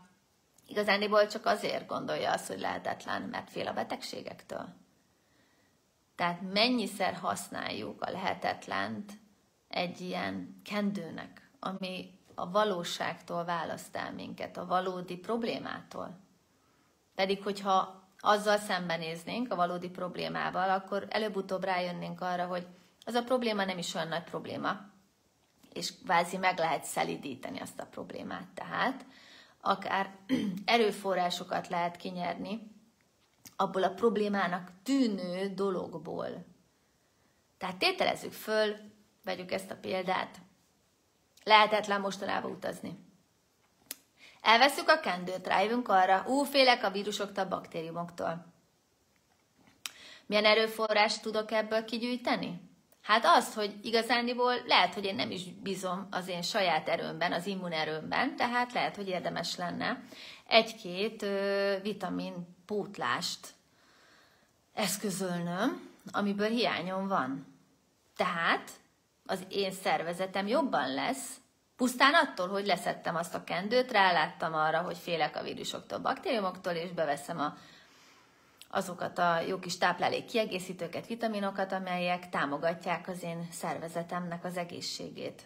igazándiból 0.68 1.28
csak 1.28 1.46
azért 1.46 1.88
gondolja 1.88 2.32
azt, 2.32 2.48
hogy 2.48 2.60
lehetetlen, 2.60 3.22
mert 3.22 3.50
fél 3.50 3.68
a 3.68 3.74
betegségektől. 3.74 4.68
Tehát 6.16 6.42
mennyiszer 6.54 7.14
használjuk 7.14 8.02
a 8.02 8.12
lehetetlent 8.12 9.12
egy 9.68 10.02
ilyen 10.02 10.62
kendőnek, 10.64 11.50
ami 11.60 12.20
a 12.36 12.50
valóságtól 12.50 13.46
választ 13.46 13.96
el 13.96 14.14
minket, 14.14 14.58
a 14.58 14.66
valódi 14.66 15.18
problémától. 15.18 16.20
Pedig, 17.16 17.44
hogyha 17.44 17.97
azzal 18.20 18.58
szembenéznénk 18.58 19.52
a 19.52 19.56
valódi 19.56 19.90
problémával, 19.90 20.70
akkor 20.70 21.08
előbb-utóbb 21.10 21.64
rájönnénk 21.64 22.22
arra, 22.22 22.46
hogy 22.46 22.68
az 23.06 23.14
a 23.14 23.24
probléma 23.24 23.66
nem 23.66 23.78
is 23.78 23.94
olyan 23.94 24.08
nagy 24.08 24.24
probléma, 24.24 24.80
és 25.74 25.94
kvázi 26.04 26.38
meg 26.38 26.58
lehet 26.58 26.84
szelidíteni 26.84 27.60
azt 27.60 27.80
a 27.80 27.86
problémát. 27.86 28.48
Tehát 28.54 29.06
akár 29.62 30.16
erőforrásokat 30.66 31.68
lehet 31.68 31.96
kinyerni 31.96 32.76
abból 33.56 33.84
a 33.84 33.94
problémának 33.94 34.72
tűnő 34.84 35.54
dologból. 35.54 36.46
Tehát 37.58 37.78
tételezzük 37.78 38.34
föl, 38.34 38.76
vegyük 39.24 39.52
ezt 39.52 39.72
a 39.72 39.76
példát, 39.76 40.38
lehetetlen 41.44 42.02
mostanában 42.02 42.52
utazni. 42.52 43.07
Elveszük 44.48 44.90
a 44.90 45.00
kendőt, 45.00 45.48
rájövünk 45.48 45.88
arra, 45.88 46.24
ú, 46.28 46.44
félek 46.44 46.84
a 46.84 46.92
vírusoktól, 46.92 47.46
baktériumoktól. 47.46 48.46
Milyen 50.26 50.46
erőforrást 50.46 51.22
tudok 51.22 51.52
ebből 51.52 51.86
kigyűjteni? 51.86 52.62
Hát 53.02 53.26
azt, 53.26 53.54
hogy 53.54 53.76
igazániból 53.82 54.54
lehet, 54.66 54.94
hogy 54.94 55.06
én 55.06 55.16
nem 55.16 55.32
is 55.32 55.44
bízom 55.54 56.08
az 56.12 56.28
én 56.28 56.42
saját 56.42 56.90
erőmben, 56.90 57.34
az 57.34 57.46
immunerőmben, 57.46 58.36
tehát 58.36 58.74
lehet, 58.74 58.96
hogy 58.96 59.08
érdemes 59.08 59.56
lenne 59.56 60.04
egy-két 60.48 61.26
vitamin 61.82 62.56
pótlást 62.66 63.48
eszközölnöm, 64.74 65.90
amiből 66.12 66.50
hiányom 66.50 67.08
van. 67.08 67.56
Tehát 68.16 68.72
az 69.26 69.46
én 69.50 69.72
szervezetem 69.72 70.48
jobban 70.48 70.94
lesz, 70.94 71.36
Pusztán 71.78 72.14
attól, 72.14 72.48
hogy 72.48 72.66
leszettem 72.66 73.16
azt 73.16 73.36
a 73.36 73.44
kendőt, 73.44 73.92
ráláttam 73.92 74.54
arra, 74.54 74.82
hogy 74.82 74.98
félek 74.98 75.36
a 75.36 75.44
vírusoktól, 75.44 76.00
baktériumoktól, 76.00 76.74
és 76.74 76.92
beveszem 76.92 77.40
a, 77.40 77.58
azokat 78.70 79.18
a 79.18 79.40
jó 79.40 79.60
kis 79.60 79.78
táplálék 79.78 80.26
kiegészítőket, 80.26 81.08
vitaminokat, 81.08 81.72
amelyek 81.72 82.30
támogatják 82.30 83.08
az 83.08 83.24
én 83.24 83.48
szervezetemnek 83.52 84.44
az 84.44 84.58
egészségét. 84.58 85.46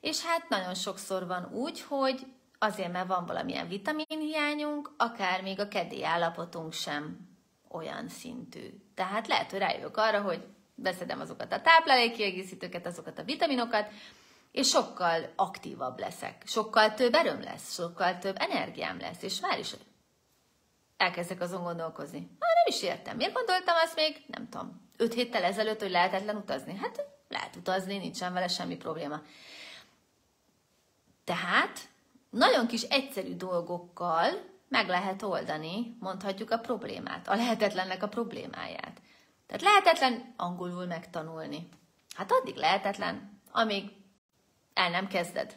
És 0.00 0.24
hát 0.24 0.48
nagyon 0.48 0.74
sokszor 0.74 1.26
van 1.26 1.52
úgy, 1.52 1.80
hogy 1.80 2.26
azért, 2.58 2.92
mert 2.92 3.06
van 3.06 3.26
valamilyen 3.26 3.68
vitaminhiányunk, 3.68 4.94
akár 4.96 5.42
még 5.42 5.60
a 5.60 5.68
kedély 5.68 6.04
állapotunk 6.04 6.72
sem 6.72 7.28
olyan 7.70 8.08
szintű. 8.08 8.80
Tehát 8.94 9.26
lehet, 9.26 9.50
hogy 9.50 9.58
rájövök 9.58 9.96
arra, 9.96 10.20
hogy 10.20 10.46
beszedem 10.74 11.20
azokat 11.20 11.52
a 11.52 11.60
táplálékkiegészítőket, 11.60 12.86
azokat 12.86 13.18
a 13.18 13.24
vitaminokat, 13.24 13.90
és 14.52 14.68
sokkal 14.68 15.32
aktívabb 15.36 15.98
leszek, 15.98 16.42
sokkal 16.46 16.94
több 16.94 17.14
erőm 17.14 17.42
lesz, 17.42 17.74
sokkal 17.74 18.18
több 18.18 18.36
energiám 18.38 18.98
lesz, 18.98 19.22
és 19.22 19.40
már 19.40 19.58
is 19.58 19.74
elkezdek 20.96 21.40
azon 21.40 21.62
gondolkozni. 21.62 22.18
Már 22.18 22.50
nem 22.54 22.74
is 22.74 22.82
értem. 22.82 23.16
Miért 23.16 23.32
gondoltam 23.32 23.76
azt 23.84 23.94
még, 23.94 24.24
nem 24.26 24.48
tudom, 24.48 24.90
öt 24.96 25.14
héttel 25.14 25.44
ezelőtt, 25.44 25.80
hogy 25.80 25.90
lehetetlen 25.90 26.36
utazni? 26.36 26.76
Hát 26.76 27.06
lehet 27.28 27.56
utazni, 27.56 27.98
nincsen 27.98 28.32
vele 28.32 28.48
semmi 28.48 28.76
probléma. 28.76 29.20
Tehát 31.24 31.80
nagyon 32.30 32.66
kis 32.66 32.82
egyszerű 32.82 33.36
dolgokkal 33.36 34.28
meg 34.68 34.88
lehet 34.88 35.22
oldani, 35.22 35.96
mondhatjuk 36.00 36.50
a 36.50 36.58
problémát, 36.58 37.28
a 37.28 37.34
lehetetlennek 37.34 38.02
a 38.02 38.08
problémáját. 38.08 39.00
Tehát 39.46 39.62
lehetetlen 39.62 40.34
angolul 40.36 40.86
megtanulni. 40.86 41.68
Hát 42.14 42.32
addig 42.32 42.56
lehetetlen, 42.56 43.40
amíg 43.52 43.90
el 44.78 44.90
nem 44.90 45.06
kezded. 45.06 45.56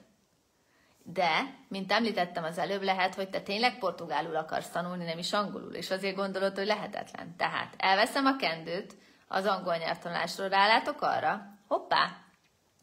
De, 1.03 1.55
mint 1.67 1.91
említettem 1.91 2.43
az 2.43 2.57
előbb, 2.57 2.81
lehet, 2.81 3.15
hogy 3.15 3.29
te 3.29 3.41
tényleg 3.41 3.77
portugálul 3.77 4.35
akarsz 4.35 4.69
tanulni, 4.69 5.05
nem 5.05 5.17
is 5.17 5.33
angolul, 5.33 5.73
és 5.73 5.91
azért 5.91 6.15
gondolod, 6.15 6.55
hogy 6.55 6.65
lehetetlen. 6.65 7.35
Tehát 7.37 7.73
elveszem 7.77 8.25
a 8.25 8.35
kendőt 8.35 8.95
az 9.27 9.45
angol 9.45 9.75
nyelvtanulásról, 9.75 10.49
rálátok 10.49 11.01
arra, 11.01 11.41
hoppá, 11.67 12.17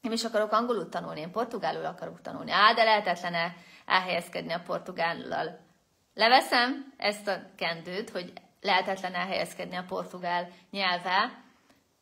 nem 0.01 0.13
is 0.13 0.25
akarok 0.25 0.53
angolul 0.53 0.89
tanulni, 0.89 1.21
én 1.21 1.31
portugálul 1.31 1.85
akarok 1.85 2.21
tanulni. 2.21 2.51
Á, 2.51 2.73
de 2.73 2.85
lehetetlen 2.85 3.35
-e 3.35 3.55
elhelyezkedni 3.87 4.53
a 4.53 4.63
portugállal. 4.67 5.61
Leveszem 6.15 6.95
ezt 6.97 7.29
a 7.29 7.41
kendőt, 7.57 8.11
hogy 8.11 8.33
lehetetlen 8.61 9.15
elhelyezkedni 9.15 9.77
a 9.77 9.85
portugál 9.89 10.49
nyelvvel, 10.71 11.45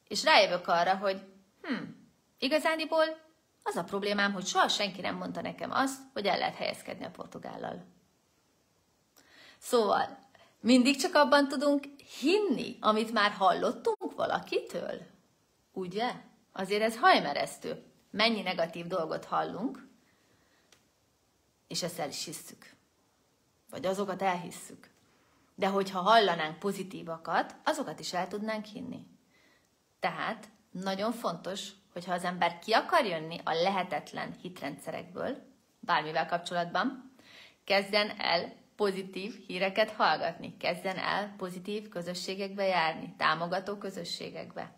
és 0.09 0.25
rájövök 0.25 0.69
arra, 0.69 0.97
hogy 0.97 1.21
hm, 1.62 1.83
igazániból 2.38 3.25
az 3.66 3.76
a 3.76 3.85
problémám, 3.85 4.32
hogy 4.32 4.46
soha 4.46 4.68
senki 4.68 5.00
nem 5.00 5.16
mondta 5.16 5.40
nekem 5.40 5.70
azt, 5.70 6.00
hogy 6.12 6.26
el 6.26 6.38
lehet 6.38 6.54
helyezkedni 6.54 7.04
a 7.04 7.11
portugállal. 7.11 7.85
Szóval, 9.58 10.18
mindig 10.61 10.96
csak 10.96 11.14
abban 11.14 11.49
tudunk 11.49 11.85
hinni, 12.20 12.76
amit 12.80 13.12
már 13.12 13.30
hallottunk 13.30 14.14
valakitől. 14.14 15.06
Ugye? 15.73 16.12
Azért 16.52 16.82
ez 16.82 16.96
hajmeresztő. 16.96 17.85
Mennyi 18.11 18.42
negatív 18.42 18.87
dolgot 18.87 19.25
hallunk, 19.25 19.88
és 21.66 21.82
ezt 21.82 21.99
el 21.99 22.08
is 22.08 22.25
hisszük. 22.25 22.75
Vagy 23.70 23.87
azokat 23.87 24.23
elhisszük. 24.23 24.90
De 25.54 25.68
hogyha 25.68 26.00
hallanánk 26.00 26.58
pozitívakat, 26.58 27.54
azokat 27.64 28.00
is 28.00 28.12
el 28.12 28.28
tudnánk 28.28 28.64
hinni. 28.64 29.06
Tehát 30.00 30.49
nagyon 30.70 31.12
fontos, 31.12 31.70
hogyha 31.96 32.14
az 32.14 32.24
ember 32.24 32.58
ki 32.58 32.72
akar 32.72 33.04
jönni 33.04 33.40
a 33.44 33.52
lehetetlen 33.52 34.34
hitrendszerekből, 34.42 35.36
bármivel 35.80 36.26
kapcsolatban, 36.26 37.12
kezdjen 37.64 38.12
el 38.18 38.52
pozitív 38.76 39.34
híreket 39.46 39.90
hallgatni, 39.90 40.56
kezdjen 40.56 40.98
el 40.98 41.34
pozitív 41.36 41.88
közösségekbe 41.88 42.64
járni, 42.66 43.14
támogató 43.18 43.76
közösségekbe. 43.76 44.72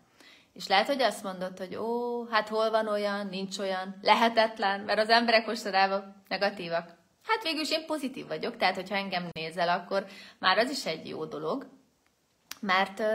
És 0.53 0.67
lehet, 0.67 0.87
hogy 0.87 1.01
azt 1.01 1.23
mondod, 1.23 1.57
hogy 1.57 1.75
ó, 1.75 2.23
hát 2.25 2.47
hol 2.47 2.69
van 2.69 2.87
olyan, 2.87 3.27
nincs 3.27 3.57
olyan, 3.57 3.95
lehetetlen, 4.01 4.79
mert 4.79 4.99
az 4.99 5.09
emberek 5.09 5.45
mostanában 5.45 6.23
negatívak. 6.27 6.85
Hát 7.27 7.43
végül 7.43 7.61
is 7.61 7.71
én 7.71 7.85
pozitív 7.85 8.27
vagyok, 8.27 8.57
tehát 8.57 8.75
hogyha 8.75 8.95
engem 8.95 9.29
nézel, 9.31 9.69
akkor 9.69 10.05
már 10.37 10.57
az 10.57 10.69
is 10.69 10.85
egy 10.85 11.07
jó 11.07 11.25
dolog, 11.25 11.69
mert 12.59 12.99
uh, 12.99 13.07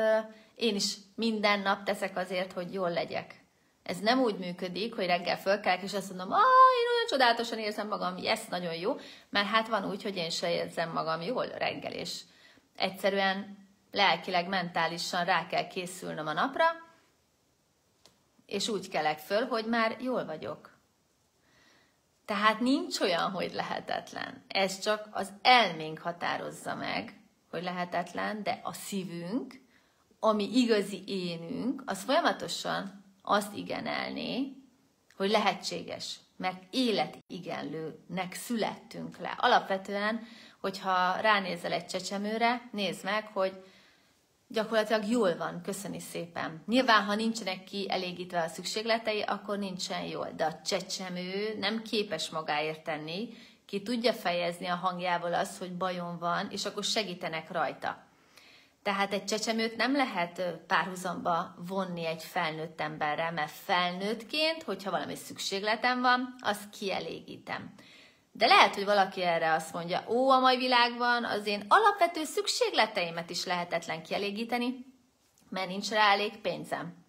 én 0.54 0.74
is 0.74 0.94
minden 1.14 1.60
nap 1.60 1.84
teszek 1.84 2.16
azért, 2.16 2.52
hogy 2.52 2.72
jól 2.72 2.90
legyek. 2.90 3.43
Ez 3.84 3.98
nem 3.98 4.20
úgy 4.20 4.38
működik, 4.38 4.94
hogy 4.94 5.06
reggel 5.06 5.38
fölkelek, 5.38 5.82
és 5.82 5.94
azt 5.94 6.08
mondom, 6.08 6.32
ah, 6.32 6.38
én 6.80 6.88
olyan 6.94 7.06
csodálatosan 7.08 7.58
érzem 7.58 7.88
magam, 7.88 8.16
ez 8.24 8.40
nagyon 8.50 8.74
jó, 8.74 8.96
mert 9.30 9.46
hát 9.46 9.68
van 9.68 9.84
úgy, 9.90 10.02
hogy 10.02 10.16
én 10.16 10.30
se 10.30 10.52
érzem 10.52 10.92
magam 10.92 11.22
jól 11.22 11.46
reggel, 11.46 11.92
és 11.92 12.20
egyszerűen 12.76 13.66
lelkileg, 13.90 14.48
mentálisan 14.48 15.24
rá 15.24 15.46
kell 15.46 15.66
készülnöm 15.66 16.26
a 16.26 16.32
napra, 16.32 16.64
és 18.46 18.68
úgy 18.68 18.88
kelek 18.88 19.18
föl, 19.18 19.46
hogy 19.46 19.66
már 19.66 19.96
jól 20.00 20.24
vagyok. 20.24 20.72
Tehát 22.24 22.60
nincs 22.60 23.00
olyan, 23.00 23.30
hogy 23.30 23.52
lehetetlen. 23.54 24.44
Ez 24.48 24.78
csak 24.78 25.08
az 25.10 25.32
elménk 25.42 25.98
határozza 25.98 26.74
meg, 26.74 27.20
hogy 27.50 27.62
lehetetlen, 27.62 28.42
de 28.42 28.60
a 28.62 28.72
szívünk, 28.72 29.60
ami 30.20 30.58
igazi 30.58 31.02
énünk, 31.06 31.82
az 31.86 32.02
folyamatosan 32.02 33.03
azt 33.24 33.56
igenelné, 33.56 34.52
hogy 35.16 35.30
lehetséges, 35.30 36.16
mert 36.36 36.62
életigenlőnek 36.70 38.34
születtünk 38.34 39.18
le. 39.18 39.36
Alapvetően, 39.38 40.26
hogyha 40.60 41.16
ránézel 41.20 41.72
egy 41.72 41.86
csecsemőre, 41.86 42.68
nézd 42.72 43.04
meg, 43.04 43.26
hogy 43.26 43.64
gyakorlatilag 44.48 45.08
jól 45.08 45.36
van, 45.36 45.60
köszöni 45.62 46.00
szépen. 46.00 46.62
Nyilván, 46.66 47.04
ha 47.04 47.14
nincsenek 47.14 47.64
kielégítve 47.64 48.42
a 48.42 48.48
szükségletei, 48.48 49.20
akkor 49.20 49.58
nincsen 49.58 50.02
jól, 50.02 50.28
de 50.36 50.44
a 50.44 50.60
csecsemő 50.64 51.56
nem 51.58 51.82
képes 51.82 52.30
magáért 52.30 52.84
tenni, 52.84 53.28
ki 53.66 53.82
tudja 53.82 54.12
fejezni 54.12 54.66
a 54.66 54.74
hangjával 54.74 55.34
azt, 55.34 55.58
hogy 55.58 55.76
bajom 55.76 56.18
van, 56.18 56.48
és 56.50 56.64
akkor 56.64 56.84
segítenek 56.84 57.50
rajta. 57.50 58.03
Tehát 58.84 59.12
egy 59.12 59.24
csecsemőt 59.24 59.76
nem 59.76 59.96
lehet 59.96 60.42
párhuzamba 60.66 61.54
vonni 61.66 62.06
egy 62.06 62.22
felnőtt 62.22 62.80
emberrel, 62.80 63.32
mert 63.32 63.50
felnőttként, 63.50 64.62
hogyha 64.62 64.90
valami 64.90 65.14
szükségletem 65.14 66.00
van, 66.00 66.34
azt 66.40 66.70
kielégítem. 66.70 67.74
De 68.32 68.46
lehet, 68.46 68.74
hogy 68.74 68.84
valaki 68.84 69.22
erre 69.22 69.52
azt 69.52 69.72
mondja, 69.72 70.04
ó, 70.08 70.30
a 70.30 70.40
mai 70.40 70.56
világban 70.56 71.24
az 71.24 71.46
én 71.46 71.64
alapvető 71.68 72.24
szükségleteimet 72.24 73.30
is 73.30 73.44
lehetetlen 73.44 74.02
kielégíteni, 74.02 74.86
mert 75.48 75.68
nincs 75.68 75.90
rá 75.90 76.12
elég 76.12 76.36
pénzem. 76.36 77.04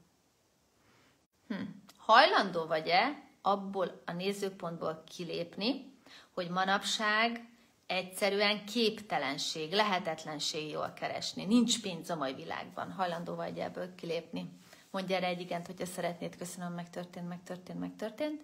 Hm. 1.48 1.56
Hajlandó 1.98 2.66
vagy-e 2.66 3.24
abból 3.42 4.02
a 4.06 4.12
nézőpontból 4.12 5.04
kilépni, 5.16 5.94
hogy 6.34 6.50
manapság 6.50 7.50
egyszerűen 7.88 8.66
képtelenség, 8.66 9.72
lehetetlenség 9.72 10.70
jól 10.70 10.94
keresni. 10.94 11.46
Nincs 11.46 11.82
pénz 11.82 12.10
a 12.10 12.16
mai 12.16 12.34
világban. 12.34 12.92
Hajlandó 12.92 13.36
vagy 13.36 13.58
ebből 13.58 13.96
kilépni. 13.96 14.60
Mondj 14.92 15.14
erre 15.14 15.28
egy 15.28 15.40
igent, 15.40 15.66
hogyha 15.66 15.86
szeretnéd. 15.86 16.36
Köszönöm, 16.36 16.74
megtörtént, 16.74 17.28
megtörtént, 17.28 17.80
megtörtént. 17.80 18.42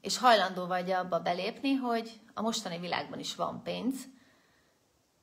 És 0.00 0.18
hajlandó 0.18 0.66
vagy 0.66 0.90
abba 0.90 1.20
belépni, 1.20 1.74
hogy 1.74 2.12
a 2.34 2.42
mostani 2.42 2.78
világban 2.78 3.18
is 3.18 3.34
van 3.34 3.62
pénz, 3.62 3.94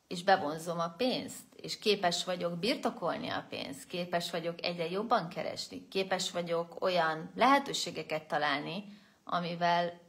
és 0.07 0.23
bevonzom 0.23 0.79
a 0.79 0.89
pénzt, 0.89 1.43
és 1.55 1.79
képes 1.79 2.23
vagyok 2.23 2.57
birtokolni 2.59 3.29
a 3.29 3.45
pénzt, 3.49 3.87
képes 3.87 4.31
vagyok 4.31 4.65
egyre 4.65 4.89
jobban 4.89 5.29
keresni, 5.29 5.87
képes 5.87 6.31
vagyok 6.31 6.81
olyan 6.81 7.31
lehetőségeket 7.35 8.27
találni, 8.27 8.83
amivel 9.23 10.06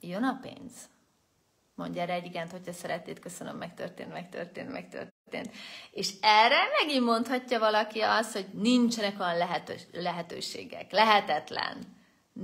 jön 0.00 0.22
a 0.24 0.38
pénz. 0.42 0.88
Mondja 1.74 2.02
erre 2.02 2.12
egy 2.12 2.24
igent, 2.24 2.50
hogyha 2.50 2.72
szeretnéd, 2.72 3.18
köszönöm, 3.18 3.56
megtörtént, 3.56 4.12
megtörtént, 4.12 4.72
megtörtént. 4.72 5.50
És 5.90 6.14
erre 6.20 6.58
megint 6.80 7.04
mondhatja 7.04 7.58
valaki 7.58 8.00
azt, 8.00 8.32
hogy 8.32 8.46
nincsenek 8.52 9.20
olyan 9.20 9.36
lehetős, 9.36 9.82
lehetőségek, 9.92 10.92
lehetetlen, 10.92 11.96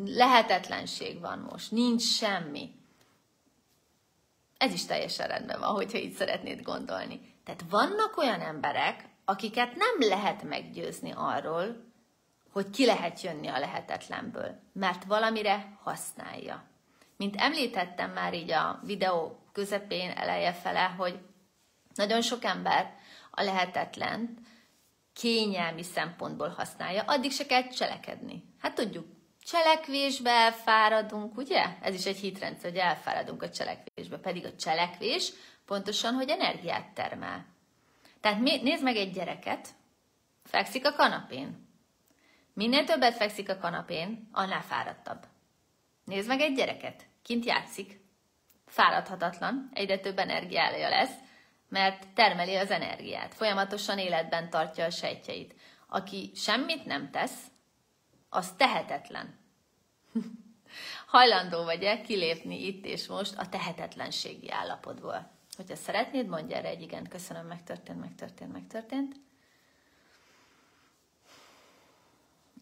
lehetetlenség 0.05 1.21
van 1.21 1.49
most, 1.51 1.71
nincs 1.71 2.03
semmi. 2.03 2.71
Ez 4.57 4.73
is 4.73 4.85
teljesen 4.87 5.29
rendben 5.29 5.61
van, 5.61 5.75
hogyha 5.75 5.99
így 5.99 6.13
szeretnéd 6.13 6.63
gondolni. 6.63 7.35
Tehát 7.45 7.65
vannak 7.71 8.17
olyan 8.17 8.41
emberek, 8.41 9.09
akiket 9.25 9.77
nem 9.77 10.09
lehet 10.09 10.43
meggyőzni 10.43 11.13
arról, 11.17 11.91
hogy 12.53 12.71
ki 12.71 12.87
lehet 12.87 13.21
jönni 13.21 13.47
a 13.47 13.59
lehetetlenből, 13.59 14.61
mert 14.73 15.05
valamire 15.05 15.79
használja. 15.83 16.71
Mint 17.23 17.37
említettem 17.37 18.11
már 18.11 18.35
így 18.35 18.51
a 18.51 18.81
videó 18.85 19.39
közepén, 19.53 20.11
eleje 20.11 20.53
fele, 20.53 20.85
hogy 20.85 21.19
nagyon 21.95 22.23
sok 22.23 22.45
ember 22.45 22.95
a 23.31 23.43
lehetetlen 23.43 24.47
kényelmi 25.13 25.83
szempontból 25.83 26.49
használja, 26.49 27.03
addig 27.03 27.33
se 27.33 27.47
kell 27.47 27.69
cselekedni. 27.69 28.45
Hát 28.59 28.75
tudjuk, 28.75 29.07
cselekvésbe 29.43 30.31
elfáradunk, 30.31 31.37
ugye? 31.37 31.65
Ez 31.83 31.95
is 31.95 32.07
egy 32.07 32.19
hitrendszer, 32.19 32.71
hogy 32.71 32.79
elfáradunk 32.79 33.43
a 33.43 33.51
cselekvésbe, 33.51 34.19
pedig 34.19 34.45
a 34.45 34.57
cselekvés 34.57 35.33
pontosan, 35.67 36.15
hogy 36.15 36.29
energiát 36.29 36.95
termel. 36.95 37.47
Tehát 38.21 38.41
nézd 38.41 38.83
meg 38.83 38.97
egy 38.97 39.13
gyereket, 39.13 39.69
fekszik 40.45 40.87
a 40.87 40.93
kanapén. 40.93 41.69
Minél 42.55 42.85
többet 42.85 43.15
fekszik 43.15 43.49
a 43.49 43.59
kanapén, 43.59 44.29
annál 44.33 44.63
fáradtabb. 44.63 45.27
Nézd 46.05 46.29
meg 46.29 46.41
egy 46.41 46.55
gyereket, 46.55 47.11
kint 47.23 47.45
játszik, 47.45 48.01
fáradhatatlan, 48.67 49.71
egyre 49.75 49.99
több 49.99 50.19
energiája 50.19 50.89
lesz, 50.89 51.15
mert 51.69 52.09
termeli 52.15 52.57
az 52.57 52.71
energiát, 52.71 53.35
folyamatosan 53.35 53.99
életben 53.99 54.51
tartja 54.51 54.85
a 54.85 54.91
sejtjeit. 54.91 55.55
Aki 55.87 56.31
semmit 56.35 56.85
nem 56.85 57.11
tesz, 57.11 57.47
az 58.29 58.53
tehetetlen. 58.57 59.39
Hajlandó 61.07 61.65
vagy-e 61.65 62.01
kilépni 62.01 62.67
itt 62.67 62.85
és 62.85 63.07
most 63.07 63.39
a 63.39 63.49
tehetetlenségi 63.49 64.51
állapotból? 64.51 65.31
Hogyha 65.57 65.77
szeretnéd, 65.77 66.27
mondj 66.27 66.55
erre 66.55 66.69
egy 66.69 66.83
igen, 66.83 67.09
köszönöm, 67.09 67.47
megtörtént, 67.47 68.01
megtörtént, 68.01 68.53
megtörtént. 68.53 69.17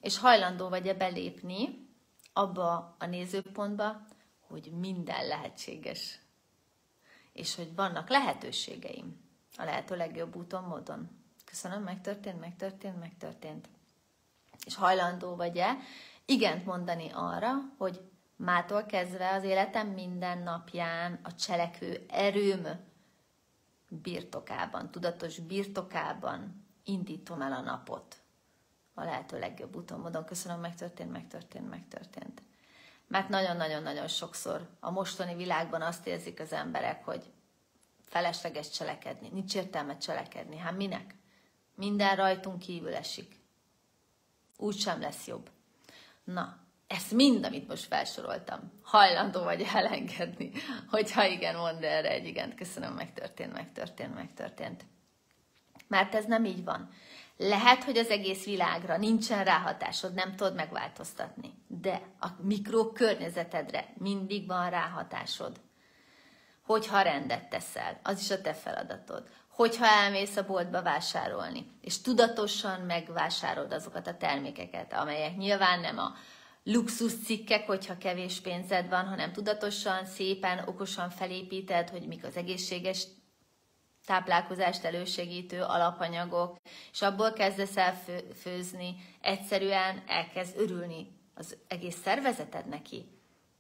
És 0.01 0.19
hajlandó 0.19 0.69
vagy-e 0.69 0.95
belépni 0.95 1.89
abba 2.33 2.97
a 2.99 3.07
nézőpontba, 3.07 4.03
hogy 4.51 4.73
minden 4.79 5.27
lehetséges. 5.27 6.19
És 7.33 7.55
hogy 7.55 7.75
vannak 7.75 8.09
lehetőségeim 8.09 9.21
a 9.57 9.65
lehető 9.65 9.97
legjobb 9.97 10.37
úton, 10.37 10.65
módon. 10.65 11.09
Köszönöm, 11.45 11.83
megtörtént, 11.83 12.41
megtörtént, 12.41 12.99
megtörtént. 12.99 13.69
És 14.67 14.75
hajlandó 14.75 15.37
vagy-e 15.37 15.77
igent 16.25 16.65
mondani 16.65 17.11
arra, 17.13 17.53
hogy 17.79 18.01
mától 18.37 18.85
kezdve 18.85 19.33
az 19.33 19.45
életem 19.45 19.89
minden 19.89 20.39
napján 20.39 21.21
a 21.23 21.35
cselekvő 21.35 22.05
erőm 22.09 22.67
birtokában, 23.89 24.91
tudatos 24.91 25.39
birtokában 25.39 26.67
indítom 26.85 27.41
el 27.41 27.53
a 27.53 27.61
napot 27.61 28.23
a 28.95 29.05
lehető 29.05 29.39
legjobb 29.39 29.77
úton, 29.77 30.01
módon. 30.01 30.25
Köszönöm, 30.25 30.61
megtörtént, 30.61 31.11
megtörtént, 31.11 31.69
megtörtént. 31.69 32.43
Mert 33.11 33.29
nagyon-nagyon-nagyon 33.29 34.09
sokszor 34.09 34.69
a 34.81 34.91
mostani 34.91 35.35
világban 35.35 35.83
azt 35.83 36.07
érzik 36.07 36.41
az 36.41 36.53
emberek, 36.53 37.05
hogy 37.05 37.33
felesleges 38.05 38.71
cselekedni, 38.71 39.29
nincs 39.33 39.55
értelme 39.55 39.97
cselekedni. 39.97 40.57
Hát 40.57 40.77
minek? 40.77 41.15
Minden 41.75 42.17
rajtunk 42.17 42.59
kívül 42.59 42.95
esik. 42.95 43.37
Úgy 44.57 44.79
sem 44.79 45.01
lesz 45.01 45.27
jobb. 45.27 45.51
Na, 46.25 46.59
ezt 46.87 47.13
mind, 47.13 47.45
amit 47.45 47.69
most 47.69 47.85
felsoroltam, 47.85 48.73
hajlandó 48.83 49.43
vagy 49.43 49.67
elengedni. 49.75 50.53
Hogyha 50.89 51.25
igen, 51.25 51.57
mondd 51.57 51.85
erre 51.85 52.11
egy 52.11 52.27
igen. 52.27 52.55
Köszönöm, 52.55 52.95
megtörtént, 52.95 53.53
megtörtént, 53.53 54.15
megtörtént. 54.15 54.85
Mert 55.89 56.15
ez 56.15 56.25
nem 56.25 56.45
így 56.45 56.65
van. 56.65 56.91
Lehet, 57.43 57.85
hogy 57.85 57.99
az 57.99 58.09
egész 58.09 58.45
világra 58.45 58.97
nincsen 58.97 59.45
ráhatásod, 59.45 60.15
nem 60.15 60.37
tudod 60.37 60.55
megváltoztatni, 60.55 61.55
de 61.67 62.03
a 62.21 62.27
mikrokörnyezetedre 62.43 63.93
mindig 63.99 64.47
van 64.47 64.71
ráhatásod. 64.71 65.61
Hogyha 66.63 67.03
rendet 67.03 67.49
teszel, 67.49 68.01
az 68.03 68.21
is 68.21 68.31
a 68.31 68.41
te 68.41 68.55
feladatod. 68.55 69.29
Hogyha 69.49 69.87
elmész 69.87 70.37
a 70.37 70.47
boltba 70.47 70.83
vásárolni, 70.83 71.67
és 71.81 72.01
tudatosan 72.01 72.81
megvásárolod 72.81 73.73
azokat 73.73 74.07
a 74.07 74.17
termékeket, 74.17 74.93
amelyek 74.93 75.37
nyilván 75.37 75.81
nem 75.81 75.99
a 75.99 76.15
luxus 76.65 77.13
cikkek, 77.25 77.67
hogyha 77.67 77.99
kevés 77.99 78.41
pénzed 78.41 78.89
van, 78.89 79.05
hanem 79.05 79.33
tudatosan, 79.33 80.05
szépen, 80.05 80.59
okosan 80.67 81.11
felépíted, 81.11 81.89
hogy 81.89 82.07
mik 82.07 82.25
az 82.25 82.37
egészséges 82.37 83.07
táplálkozást 84.11 84.85
elősegítő 84.85 85.63
alapanyagok, 85.63 86.57
és 86.93 87.03
abból 87.03 87.33
kezdesz 87.33 87.77
el 87.77 88.03
főzni, 88.41 88.97
egyszerűen 89.21 90.03
elkezd 90.07 90.59
örülni 90.59 91.19
az 91.35 91.57
egész 91.69 91.97
szervezeted 92.03 92.69
neki, 92.69 93.09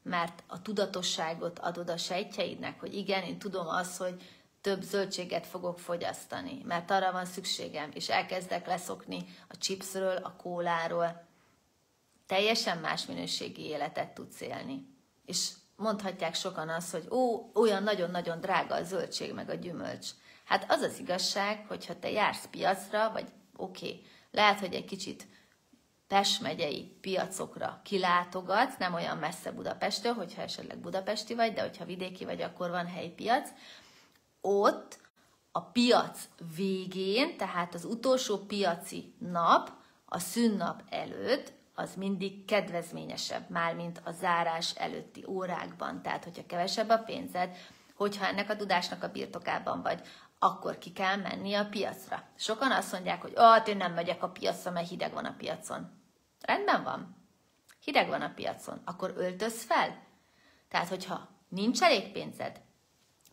mert 0.02 0.42
a 0.46 0.62
tudatosságot 0.62 1.58
adod 1.58 1.90
a 1.90 1.96
sejtjeidnek, 1.96 2.80
hogy 2.80 2.94
igen, 2.94 3.22
én 3.22 3.38
tudom 3.38 3.68
azt, 3.68 3.96
hogy 3.96 4.22
több 4.60 4.82
zöldséget 4.82 5.46
fogok 5.46 5.78
fogyasztani, 5.78 6.62
mert 6.64 6.90
arra 6.90 7.12
van 7.12 7.24
szükségem, 7.24 7.90
és 7.94 8.08
elkezdek 8.08 8.66
leszokni 8.66 9.24
a 9.48 9.56
chipsről, 9.56 10.16
a 10.16 10.36
kóláról. 10.36 11.28
Teljesen 12.26 12.78
más 12.78 13.06
minőségi 13.06 13.62
életet 13.62 14.14
tudsz 14.14 14.40
élni. 14.40 14.86
És 15.24 15.50
mondhatják 15.76 16.34
sokan 16.34 16.68
azt, 16.68 16.90
hogy 16.90 17.06
ó, 17.10 17.50
olyan 17.54 17.82
nagyon-nagyon 17.82 18.40
drága 18.40 18.74
a 18.74 18.82
zöldség 18.82 19.32
meg 19.32 19.50
a 19.50 19.54
gyümölcs. 19.54 20.08
Hát 20.50 20.70
az 20.70 20.80
az 20.80 20.98
igazság, 20.98 21.64
hogyha 21.68 21.98
te 21.98 22.10
jársz 22.10 22.46
piacra, 22.50 23.10
vagy 23.12 23.26
oké, 23.56 23.88
okay, 23.88 24.02
lehet, 24.30 24.60
hogy 24.60 24.74
egy 24.74 24.84
kicsit 24.84 25.26
Pest 26.08 26.40
megyei 26.40 26.96
piacokra 27.00 27.80
kilátogatsz, 27.84 28.76
nem 28.78 28.94
olyan 28.94 29.16
messze 29.16 29.52
Budapestől, 29.52 30.12
hogyha 30.12 30.42
esetleg 30.42 30.78
budapesti 30.78 31.34
vagy, 31.34 31.52
de 31.52 31.60
hogyha 31.60 31.84
vidéki 31.84 32.24
vagy, 32.24 32.42
akkor 32.42 32.70
van 32.70 32.86
helyi 32.86 33.08
piac. 33.08 33.48
Ott 34.40 34.98
a 35.52 35.60
piac 35.60 36.28
végén, 36.56 37.36
tehát 37.36 37.74
az 37.74 37.84
utolsó 37.84 38.38
piaci 38.38 39.14
nap, 39.18 39.72
a 40.04 40.18
szünnap 40.18 40.82
előtt, 40.88 41.52
az 41.74 41.94
mindig 41.94 42.44
kedvezményesebb, 42.44 43.50
már 43.50 43.74
mint 43.74 44.00
a 44.04 44.10
zárás 44.10 44.74
előtti 44.74 45.24
órákban. 45.26 46.02
Tehát, 46.02 46.24
hogyha 46.24 46.46
kevesebb 46.46 46.88
a 46.88 46.98
pénzed, 46.98 47.56
hogyha 47.94 48.26
ennek 48.26 48.50
a 48.50 48.56
tudásnak 48.56 49.02
a 49.02 49.10
birtokában 49.10 49.82
vagy, 49.82 50.00
akkor 50.42 50.79
ki 50.79 50.92
kell 50.92 51.16
menni 51.16 51.55
a 51.55 51.68
piacra. 51.68 52.29
Sokan 52.37 52.72
azt 52.72 52.92
mondják, 52.92 53.22
hogy 53.22 53.33
hát 53.37 53.68
én 53.68 53.76
nem 53.76 53.92
megyek 53.92 54.22
a 54.22 54.29
piacra, 54.29 54.70
mert 54.70 54.88
hideg 54.88 55.12
van 55.12 55.24
a 55.24 55.35
piacon. 55.37 56.03
Rendben 56.40 56.83
van. 56.83 57.16
Hideg 57.81 58.09
van 58.09 58.22
a 58.22 58.35
piacon. 58.35 58.83
Akkor 58.85 59.12
öltöz 59.16 59.62
fel. 59.62 60.07
Tehát, 60.68 60.88
hogyha 60.88 61.29
nincs 61.48 61.83
elég 61.83 62.12
pénzed, 62.12 62.61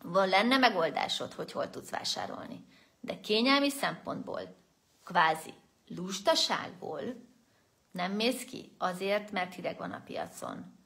van 0.02 0.28
lenne 0.28 0.56
megoldásod, 0.56 1.32
hogy 1.32 1.52
hol 1.52 1.70
tudsz 1.70 1.90
vásárolni. 1.90 2.66
De 3.00 3.20
kényelmi 3.20 3.70
szempontból, 3.70 4.56
kvázi 5.04 5.54
lustaságból 5.86 7.02
nem 7.90 8.12
mész 8.12 8.44
ki 8.44 8.74
azért, 8.78 9.30
mert 9.30 9.54
hideg 9.54 9.78
van 9.78 9.92
a 9.92 10.02
piacon. 10.04 10.78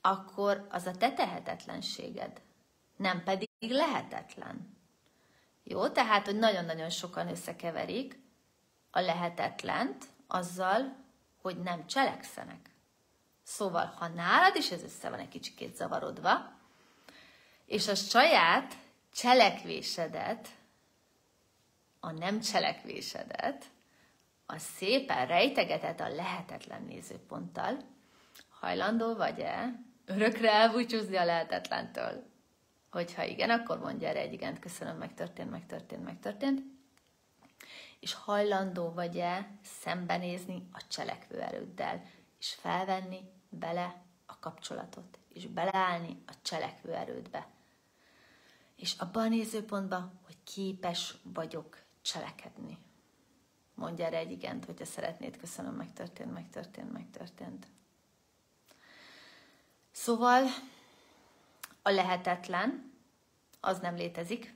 Akkor 0.00 0.66
az 0.70 0.86
a 0.86 0.96
te 0.96 1.12
tehetetlenséged, 1.12 2.42
nem 2.96 3.22
pedig 3.22 3.48
lehetetlen. 3.58 4.80
Jó, 5.64 5.88
tehát, 5.88 6.26
hogy 6.26 6.38
nagyon-nagyon 6.38 6.90
sokan 6.90 7.28
összekeverik 7.28 8.18
a 8.90 9.00
lehetetlent 9.00 10.04
azzal, 10.26 10.96
hogy 11.42 11.58
nem 11.58 11.86
cselekszenek. 11.86 12.70
Szóval, 13.42 13.86
ha 13.86 14.08
nálad 14.08 14.56
is 14.56 14.70
ez 14.70 14.82
össze 14.82 15.10
van 15.10 15.18
egy 15.18 15.28
kicsikét 15.28 15.76
zavarodva, 15.76 16.52
és 17.66 17.88
a 17.88 17.94
saját 17.94 18.74
cselekvésedet, 19.14 20.48
a 22.00 22.10
nem 22.10 22.40
cselekvésedet, 22.40 23.64
a 24.46 24.58
szépen 24.58 25.26
rejtegeted 25.26 26.00
a 26.00 26.08
lehetetlen 26.08 26.82
nézőponttal, 26.82 27.76
hajlandó 28.60 29.14
vagy-e 29.14 29.80
örökre 30.06 30.52
elbúcsúzni 30.52 31.16
a 31.16 31.24
lehetetlentől? 31.24 32.31
Hogyha 32.92 33.24
igen, 33.24 33.50
akkor 33.50 33.78
mondja 33.78 34.08
erre 34.08 34.20
egy 34.20 34.32
igent, 34.32 34.58
köszönöm, 34.58 34.96
megtörtént, 34.96 35.50
megtörtént, 35.50 36.04
megtörtént. 36.04 36.62
És 38.00 38.14
hajlandó 38.14 38.92
vagy-e 38.92 39.58
szembenézni 39.62 40.68
a 40.72 40.86
cselekvő 40.88 41.40
erőddel, 41.40 42.02
és 42.38 42.54
felvenni 42.54 43.20
bele 43.48 44.02
a 44.26 44.38
kapcsolatot, 44.38 45.18
és 45.28 45.46
beleállni 45.46 46.22
a 46.26 46.32
cselekvő 46.42 46.94
erődbe. 46.94 47.48
És 48.76 48.94
abban 48.98 49.24
a 49.24 49.28
nézőpontban, 49.28 50.20
hogy 50.24 50.36
képes 50.44 51.14
vagyok 51.22 51.82
cselekedni. 52.02 52.78
Mondja 53.74 54.04
erre 54.04 54.16
egy 54.18 54.30
igent, 54.30 54.64
hogyha 54.64 54.84
szeretnéd, 54.84 55.36
köszönöm, 55.36 55.74
megtörtént, 55.74 56.32
megtörtént, 56.32 56.92
megtörtént. 56.92 57.66
Szóval 59.90 60.44
a 61.82 61.90
lehetetlen, 61.90 62.92
az 63.60 63.78
nem 63.78 63.94
létezik. 63.94 64.54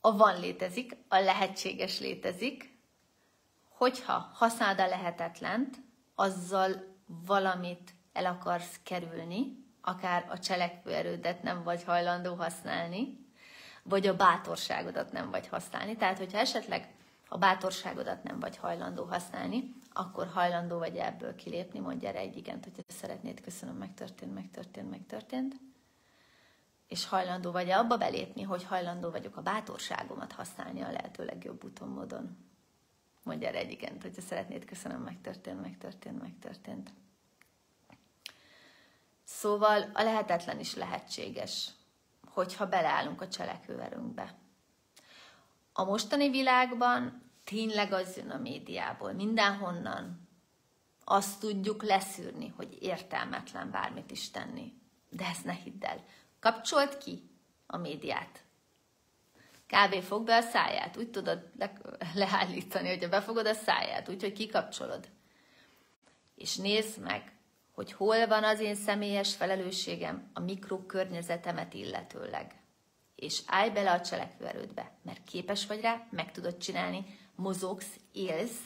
A 0.00 0.16
van 0.16 0.40
létezik, 0.40 0.96
a 1.08 1.18
lehetséges 1.18 2.00
létezik. 2.00 2.78
Hogyha 3.68 4.30
használod 4.32 4.80
a 4.80 4.86
lehetetlent, 4.86 5.76
azzal 6.14 6.96
valamit 7.06 7.94
el 8.12 8.26
akarsz 8.26 8.80
kerülni, 8.82 9.66
akár 9.80 10.26
a 10.30 10.38
cselekvőerődet 10.38 11.42
nem 11.42 11.62
vagy 11.62 11.84
hajlandó 11.84 12.34
használni, 12.34 13.26
vagy 13.82 14.06
a 14.06 14.16
bátorságodat 14.16 15.12
nem 15.12 15.30
vagy 15.30 15.48
használni. 15.48 15.96
Tehát, 15.96 16.18
hogyha 16.18 16.38
esetleg 16.38 16.94
a 17.28 17.38
bátorságodat 17.38 18.22
nem 18.22 18.40
vagy 18.40 18.56
hajlandó 18.56 19.04
használni, 19.04 19.74
akkor 19.92 20.26
hajlandó 20.26 20.78
vagy 20.78 20.96
ebből 20.96 21.34
kilépni, 21.34 21.78
mondj 21.78 22.06
erre 22.06 22.18
egy 22.18 22.36
igent, 22.36 22.64
hogyha 22.64 22.82
szeretnéd, 22.86 23.40
köszönöm, 23.40 23.76
megtörtént, 23.76 24.34
megtörtént, 24.34 24.90
megtörtént. 24.90 25.54
És 26.88 27.06
hajlandó 27.06 27.50
vagy 27.50 27.70
abba 27.70 27.96
belépni, 27.96 28.42
hogy 28.42 28.64
hajlandó 28.64 29.10
vagyok 29.10 29.36
a 29.36 29.42
bátorságomat 29.42 30.32
használni 30.32 30.80
a 30.80 30.90
lehető 30.90 31.24
legjobb 31.24 31.64
úton, 31.64 31.88
módon. 31.88 32.36
Mondj 33.22 33.44
erre 33.44 33.58
egy 33.58 33.70
igent, 33.70 34.02
hogyha 34.02 34.20
szeretnéd, 34.20 34.64
köszönöm, 34.64 35.00
megtörtént, 35.00 35.60
megtörtént, 35.60 36.20
megtörtént. 36.20 36.92
Szóval 39.24 39.90
a 39.92 40.02
lehetetlen 40.02 40.60
is 40.60 40.74
lehetséges, 40.74 41.70
hogyha 42.26 42.68
beleállunk 42.68 43.20
a 43.20 43.28
cselekvőerőnkbe. 43.28 44.34
A 45.72 45.84
mostani 45.84 46.30
világban 46.30 47.22
tényleg 47.44 47.92
az 47.92 48.16
jön 48.16 48.30
a 48.30 48.38
médiából, 48.38 49.12
mindenhonnan. 49.12 50.28
Azt 51.04 51.40
tudjuk 51.40 51.82
leszűrni, 51.82 52.48
hogy 52.56 52.78
értelmetlen 52.80 53.70
bármit 53.70 54.10
is 54.10 54.30
tenni. 54.30 54.72
De 55.10 55.24
ezt 55.24 55.44
ne 55.44 55.52
hidd 55.52 55.84
el. 55.84 56.04
Kapcsolt 56.40 56.98
ki 56.98 57.30
a 57.66 57.76
médiát. 57.76 58.42
Kb. 59.66 60.02
fog 60.02 60.24
be 60.24 60.36
a 60.36 60.40
száját. 60.40 60.96
Úgy 60.96 61.10
tudod 61.10 61.50
le- 61.58 61.80
leállítani, 62.14 62.88
hogyha 62.88 63.08
befogod 63.08 63.46
a 63.46 63.54
száját, 63.54 64.08
úgyhogy 64.08 64.32
kikapcsolod. 64.32 65.08
És 66.34 66.56
nézd 66.56 66.98
meg, 66.98 67.32
hogy 67.72 67.92
hol 67.92 68.26
van 68.26 68.44
az 68.44 68.60
én 68.60 68.74
személyes 68.74 69.36
felelősségem 69.36 70.30
a 70.34 70.40
mikrokörnyezetemet 70.40 71.74
illetőleg 71.74 72.58
és 73.18 73.42
állj 73.46 73.70
bele 73.70 73.92
a 73.92 74.00
cselekvőerődbe, 74.00 74.92
mert 75.02 75.24
képes 75.24 75.66
vagy 75.66 75.80
rá, 75.80 76.06
meg 76.10 76.32
tudod 76.32 76.56
csinálni, 76.56 77.18
mozogsz, 77.34 78.00
élsz, 78.12 78.60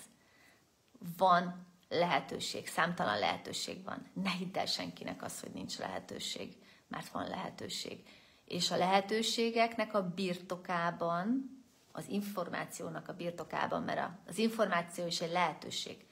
van 1.17 1.67
lehetőség, 1.89 2.69
számtalan 2.69 3.19
lehetőség 3.19 3.85
van. 3.85 4.11
Ne 4.15 4.31
hidd 4.31 4.59
el 4.59 4.67
senkinek 4.67 5.23
az, 5.23 5.41
hogy 5.41 5.51
nincs 5.51 5.79
lehetőség, 5.79 6.57
mert 6.92 7.09
van 7.09 7.28
lehetőség. 7.28 8.02
És 8.44 8.70
a 8.70 8.76
lehetőségeknek 8.76 9.94
a 9.94 10.09
birtokában, 10.14 11.50
az 11.92 12.09
információnak 12.09 13.09
a 13.09 13.14
birtokában, 13.14 13.83
mert 13.83 14.11
az 14.26 14.38
információ 14.38 15.07
is 15.07 15.20
egy 15.20 15.33
lehetőség. 15.33 16.07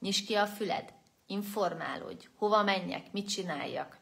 Nyisd 0.00 0.26
ki 0.26 0.34
a 0.34 0.46
füled, 0.46 0.92
informálódj, 1.26 2.28
hova 2.36 2.62
menjek, 2.62 3.12
mit 3.12 3.28
csináljak, 3.28 3.98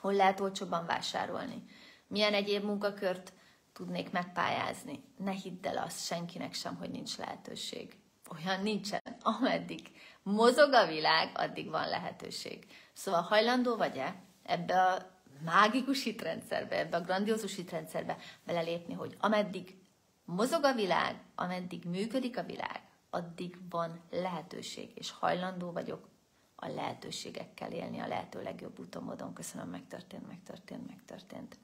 hol 0.00 0.14
lehet 0.14 0.40
olcsóban 0.40 0.86
vásárolni 0.86 1.62
milyen 2.08 2.34
egyéb 2.34 2.64
munkakört 2.64 3.32
tudnék 3.72 4.10
megpályázni. 4.10 5.04
Ne 5.16 5.32
hidd 5.32 5.66
el 5.66 5.78
azt 5.78 6.04
senkinek 6.04 6.54
sem, 6.54 6.76
hogy 6.76 6.90
nincs 6.90 7.16
lehetőség. 7.16 7.96
Olyan 8.36 8.62
nincsen. 8.62 9.02
Ameddig 9.22 9.80
mozog 10.22 10.72
a 10.72 10.86
világ, 10.86 11.30
addig 11.34 11.70
van 11.70 11.88
lehetőség. 11.88 12.66
Szóval 12.92 13.20
hajlandó 13.22 13.76
vagy-e 13.76 14.22
ebbe 14.42 14.82
a 14.82 15.17
mágikus 15.44 16.02
hitrendszerbe, 16.02 16.78
ebbe 16.78 16.96
a 16.96 17.00
grandiózus 17.00 17.54
hitrendszerbe 17.54 18.16
belelépni, 18.44 18.94
hogy 18.94 19.16
ameddig 19.20 19.76
mozog 20.24 20.64
a 20.64 20.74
világ, 20.74 21.16
ameddig 21.34 21.84
működik 21.84 22.38
a 22.38 22.42
világ, 22.42 22.80
addig 23.10 23.56
van 23.70 24.00
lehetőség, 24.10 24.90
és 24.94 25.10
hajlandó 25.10 25.72
vagyok 25.72 26.08
a 26.56 26.68
lehetőségekkel 26.68 27.72
élni 27.72 27.98
a 27.98 28.06
lehető 28.06 28.42
legjobb 28.42 28.78
úton. 28.78 29.32
Köszönöm, 29.34 29.68
megtörtént, 29.68 30.26
megtörtént, 30.26 30.86
megtörtént. 30.86 31.56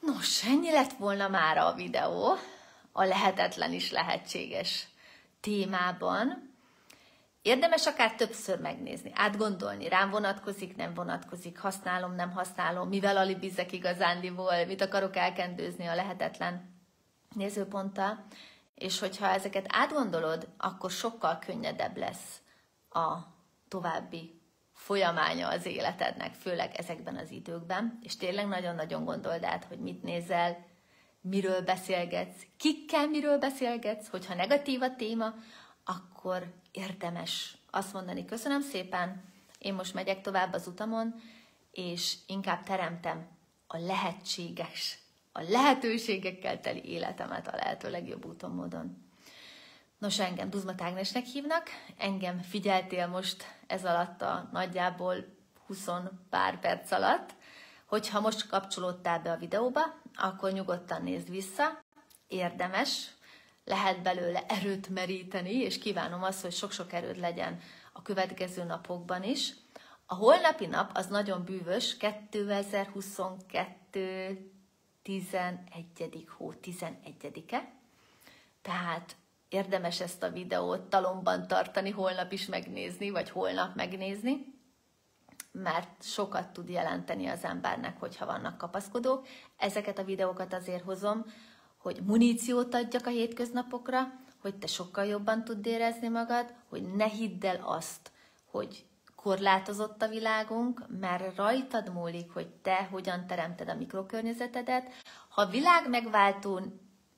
Nos, 0.00 0.44
ennyi 0.44 0.70
lett 0.70 0.92
volna 0.92 1.28
már 1.28 1.58
a 1.58 1.72
videó 1.72 2.36
a 2.92 3.04
lehetetlen 3.04 3.72
is 3.72 3.90
lehetséges 3.90 4.88
témában. 5.40 6.53
Érdemes 7.44 7.86
akár 7.86 8.14
többször 8.14 8.60
megnézni, 8.60 9.10
átgondolni, 9.14 9.88
rám 9.88 10.10
vonatkozik, 10.10 10.76
nem 10.76 10.94
vonatkozik, 10.94 11.58
használom, 11.58 12.14
nem 12.14 12.30
használom, 12.30 12.88
mivel 12.88 13.16
alibizek 13.16 13.72
igazándiból, 13.72 14.64
mit 14.64 14.80
akarok 14.80 15.16
elkendőzni 15.16 15.86
a 15.86 15.94
lehetetlen 15.94 16.74
nézőponttal, 17.34 18.26
és 18.74 18.98
hogyha 18.98 19.26
ezeket 19.26 19.66
átgondolod, 19.68 20.48
akkor 20.58 20.90
sokkal 20.90 21.38
könnyedebb 21.38 21.96
lesz 21.96 22.40
a 22.90 23.18
további 23.68 24.40
folyamánya 24.72 25.48
az 25.48 25.66
életednek, 25.66 26.34
főleg 26.34 26.74
ezekben 26.74 27.16
az 27.16 27.30
időkben, 27.30 27.98
és 28.02 28.16
tényleg 28.16 28.46
nagyon-nagyon 28.48 29.04
gondold 29.04 29.44
át, 29.44 29.64
hogy 29.64 29.78
mit 29.78 30.02
nézel, 30.02 30.66
miről 31.20 31.60
beszélgetsz, 31.60 32.46
kikkel 32.56 33.08
miről 33.08 33.38
beszélgetsz, 33.38 34.08
hogyha 34.08 34.34
negatív 34.34 34.82
a 34.82 34.94
téma, 34.94 35.34
akkor 35.84 36.62
érdemes 36.74 37.56
azt 37.70 37.92
mondani, 37.92 38.24
köszönöm 38.24 38.60
szépen, 38.60 39.24
én 39.58 39.74
most 39.74 39.94
megyek 39.94 40.20
tovább 40.20 40.52
az 40.52 40.66
utamon, 40.66 41.14
és 41.70 42.14
inkább 42.26 42.62
teremtem 42.62 43.26
a 43.66 43.78
lehetséges, 43.78 44.98
a 45.32 45.42
lehetőségekkel 45.42 46.60
teli 46.60 46.84
életemet 46.84 47.48
a 47.48 47.56
lehető 47.56 47.90
legjobb 47.90 48.24
úton, 48.24 48.50
módon. 48.50 49.04
Nos, 49.98 50.18
engem 50.18 50.50
Duzma 50.50 50.74
Tágnesnek 50.74 51.24
hívnak, 51.24 51.68
engem 51.96 52.38
figyeltél 52.38 53.06
most 53.06 53.44
ez 53.66 53.84
alatt 53.84 54.22
a 54.22 54.48
nagyjából 54.52 55.14
20 55.66 55.88
pár 56.30 56.60
perc 56.60 56.90
alatt. 56.90 57.34
Hogyha 57.86 58.20
most 58.20 58.48
kapcsolódtál 58.48 59.20
be 59.20 59.30
a 59.30 59.36
videóba, 59.36 59.80
akkor 60.14 60.52
nyugodtan 60.52 61.02
nézd 61.02 61.30
vissza, 61.30 61.82
érdemes, 62.26 63.10
lehet 63.64 64.02
belőle 64.02 64.46
erőt 64.46 64.88
meríteni, 64.88 65.54
és 65.54 65.78
kívánom 65.78 66.22
azt, 66.22 66.42
hogy 66.42 66.52
sok-sok 66.52 66.92
erőd 66.92 67.18
legyen 67.18 67.60
a 67.92 68.02
következő 68.02 68.64
napokban 68.64 69.22
is. 69.22 69.52
A 70.06 70.14
holnapi 70.14 70.66
nap 70.66 70.90
az 70.94 71.06
nagyon 71.06 71.44
bűvös, 71.44 71.96
2022 71.96 74.50
11. 75.02 76.26
hó 76.36 76.52
11-e, 76.62 77.72
tehát 78.62 79.16
érdemes 79.48 80.00
ezt 80.00 80.22
a 80.22 80.30
videót 80.30 80.80
talomban 80.80 81.46
tartani, 81.46 81.90
holnap 81.90 82.32
is 82.32 82.46
megnézni, 82.46 83.10
vagy 83.10 83.30
holnap 83.30 83.74
megnézni, 83.74 84.52
mert 85.52 86.02
sokat 86.02 86.48
tud 86.48 86.68
jelenteni 86.68 87.26
az 87.26 87.44
embernek, 87.44 88.00
hogyha 88.00 88.26
vannak 88.26 88.58
kapaszkodók. 88.58 89.26
Ezeket 89.56 89.98
a 89.98 90.04
videókat 90.04 90.54
azért 90.54 90.84
hozom, 90.84 91.24
hogy 91.84 92.02
muníciót 92.06 92.74
adjak 92.74 93.06
a 93.06 93.10
hétköznapokra, 93.10 94.12
hogy 94.40 94.54
te 94.54 94.66
sokkal 94.66 95.04
jobban 95.04 95.44
tudd 95.44 95.66
érezni 95.66 96.08
magad, 96.08 96.54
hogy 96.68 96.94
ne 96.94 97.04
hidd 97.04 97.46
el 97.46 97.60
azt, 97.64 98.10
hogy 98.50 98.84
korlátozott 99.16 100.02
a 100.02 100.08
világunk, 100.08 100.84
mert 101.00 101.36
rajtad 101.36 101.92
múlik, 101.92 102.32
hogy 102.32 102.46
te 102.46 102.88
hogyan 102.90 103.26
teremted 103.26 103.68
a 103.68 103.74
mikrokörnyezetedet. 103.74 104.92
Ha 105.28 105.42
a 105.42 105.50
világ 105.50 105.88
megváltó 105.88 106.60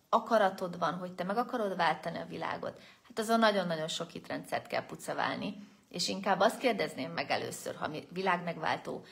akaratod 0.09 0.79
van, 0.79 0.95
hogy 0.95 1.13
te 1.13 1.25
meg 1.25 1.37
akarod 1.37 1.77
váltani 1.77 2.19
a 2.19 2.27
világot, 2.29 2.81
hát 3.09 3.19
azon 3.19 3.39
nagyon-nagyon 3.39 3.89
sok 3.89 4.11
hitrendszert 4.11 4.67
kell 4.67 4.87
pucaválni, 4.87 5.69
és 5.89 6.09
inkább 6.09 6.41
azt 6.41 6.59
kérdezném 6.59 7.11
meg 7.11 7.31
először, 7.31 7.75
ha 7.75 7.91
világ 8.09 8.45
megváltó 8.45 9.05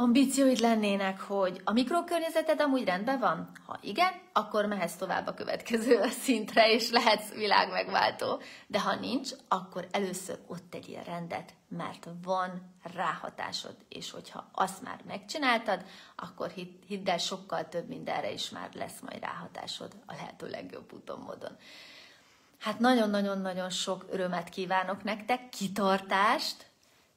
ambícióid 0.00 0.58
lennének, 0.58 1.20
hogy 1.20 1.60
a 1.64 1.72
mikrokörnyezeted 1.72 2.60
amúgy 2.60 2.84
rendben 2.84 3.18
van? 3.18 3.50
Ha 3.66 3.78
igen, 3.82 4.12
akkor 4.32 4.66
mehetsz 4.66 4.96
tovább 4.96 5.26
a 5.26 5.34
következő 5.34 6.00
szintre, 6.24 6.72
és 6.72 6.90
lehetsz 6.90 7.32
világ 7.34 7.70
megváltó. 7.70 8.40
De 8.66 8.80
ha 8.80 8.94
nincs, 8.94 9.30
akkor 9.48 9.88
először 9.90 10.38
ott 10.46 10.70
tegyél 10.70 11.02
rendet, 11.02 11.54
mert 11.68 12.08
van 12.22 12.74
ráhatásod, 12.94 13.76
és 13.88 14.10
hogyha 14.10 14.48
azt 14.52 14.82
már 14.82 15.00
megcsináltad, 15.06 15.84
akkor 16.16 16.48
hidd, 16.48 16.70
hidd 16.86 17.08
el, 17.08 17.18
sokkal 17.18 17.68
több 17.68 17.88
mindenre 17.88 18.32
is 18.32 18.50
már 18.50 18.68
lesz 18.74 19.00
majd 19.00 19.20
ráhatásod 19.20 19.92
a 20.06 20.12
lehető 20.12 20.48
legjobb 20.48 20.92
úton, 20.92 21.18
módon. 21.18 21.56
Hát 22.58 22.78
nagyon-nagyon-nagyon 22.78 23.70
sok 23.70 24.06
örömet 24.10 24.48
kívánok 24.48 25.02
nektek, 25.02 25.48
kitartást, 25.48 26.66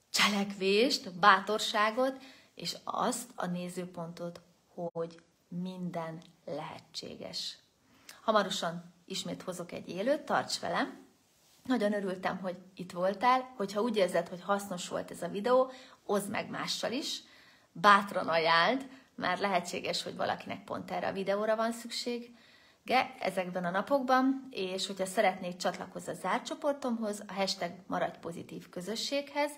cselekvést, 0.10 1.20
bátorságot, 1.20 2.18
és 2.56 2.78
azt 2.84 3.30
a 3.36 3.46
nézőpontot, 3.46 4.42
hogy 4.74 5.22
minden 5.48 6.22
lehetséges. 6.46 7.58
Hamarosan 8.22 8.94
ismét 9.06 9.42
hozok 9.42 9.72
egy 9.72 9.90
élőt, 9.90 10.22
tarts 10.22 10.60
velem! 10.60 11.02
Nagyon 11.64 11.94
örültem, 11.94 12.38
hogy 12.38 12.58
itt 12.76 12.92
voltál, 12.92 13.54
hogyha 13.58 13.82
úgy 13.82 13.96
érzed, 13.96 14.28
hogy 14.28 14.42
hasznos 14.42 14.88
volt 14.88 15.12
ez 15.12 15.22
a 15.22 15.28
videó, 15.28 15.72
oszd 16.06 16.30
meg 16.30 16.50
mással 16.50 16.92
is, 16.92 17.22
bátran 17.72 18.28
ajánld, 18.28 18.90
már 19.16 19.40
lehetséges, 19.40 20.04
hogy 20.04 20.16
valakinek 20.16 20.64
pont 20.64 20.92
erre 20.92 21.08
a 21.08 21.14
videóra 21.14 21.56
van 21.56 21.72
szükség, 21.72 22.36
ezekben 23.20 23.66
a 23.66 23.70
napokban, 23.70 24.48
és 24.50 24.88
hogyha 24.88 25.06
szeretnék 25.06 25.56
csatlakozni 25.56 26.12
a 26.12 26.16
zárt 26.16 26.46
csoportomhoz, 26.46 27.24
a 27.28 27.34
hashtag 27.34 27.72
maradj 27.88 28.18
pozitív 28.20 28.70
közösséghez, 28.70 29.52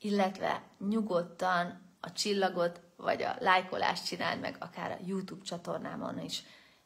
illetve 0.00 0.62
nyugodtan 0.88 1.87
a 2.00 2.12
csillagot, 2.12 2.80
vagy 2.96 3.22
a 3.22 3.36
lájkolást 3.38 4.06
csináld 4.06 4.40
meg, 4.40 4.56
akár 4.58 4.90
a 4.90 5.04
YouTube 5.06 5.44
csatornámon 5.44 6.20
is. 6.20 6.42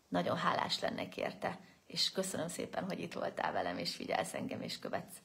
Nagyon 0.09 0.37
hálás 0.37 0.81
lennék 0.81 1.17
érte, 1.17 1.59
és 1.87 2.11
köszönöm 2.11 2.49
szépen, 2.49 2.85
hogy 2.85 3.01
itt 3.01 3.13
voltál 3.13 3.53
velem, 3.53 3.79
és 3.79 3.95
figyelsz 3.95 4.35
engem, 4.35 4.63
és 4.63 4.79
követsz. 4.79 5.17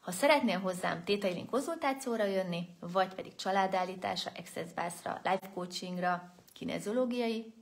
Ha 0.00 0.10
szeretnél 0.10 0.58
hozzám 0.58 1.04
tétailink 1.04 1.50
konzultációra 1.50 2.24
jönni, 2.24 2.76
vagy 2.80 3.14
pedig 3.14 3.34
családállításra, 3.34 4.32
access 4.36 4.72
ra 5.02 5.20
life 5.22 5.50
coachingra, 5.54 6.34
kinezológiai 6.52 7.54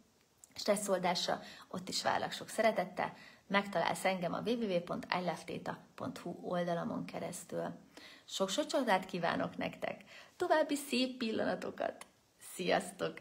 stresszoldásra, 0.54 1.40
ott 1.68 1.88
is 1.88 2.02
várlak 2.02 2.32
sok 2.32 2.48
szeretettel, 2.48 3.12
megtalálsz 3.46 4.04
engem 4.04 4.32
a 4.32 4.40
www.iloveteta.hu 4.40 6.36
oldalamon 6.42 7.04
keresztül. 7.04 7.78
Sok-sok 8.24 8.66
csodát 8.66 9.06
kívánok 9.06 9.56
nektek! 9.56 10.04
További 10.38 10.74
szép 10.74 11.16
pillanatokat! 11.16 12.06
Sziasztok! 12.54 13.18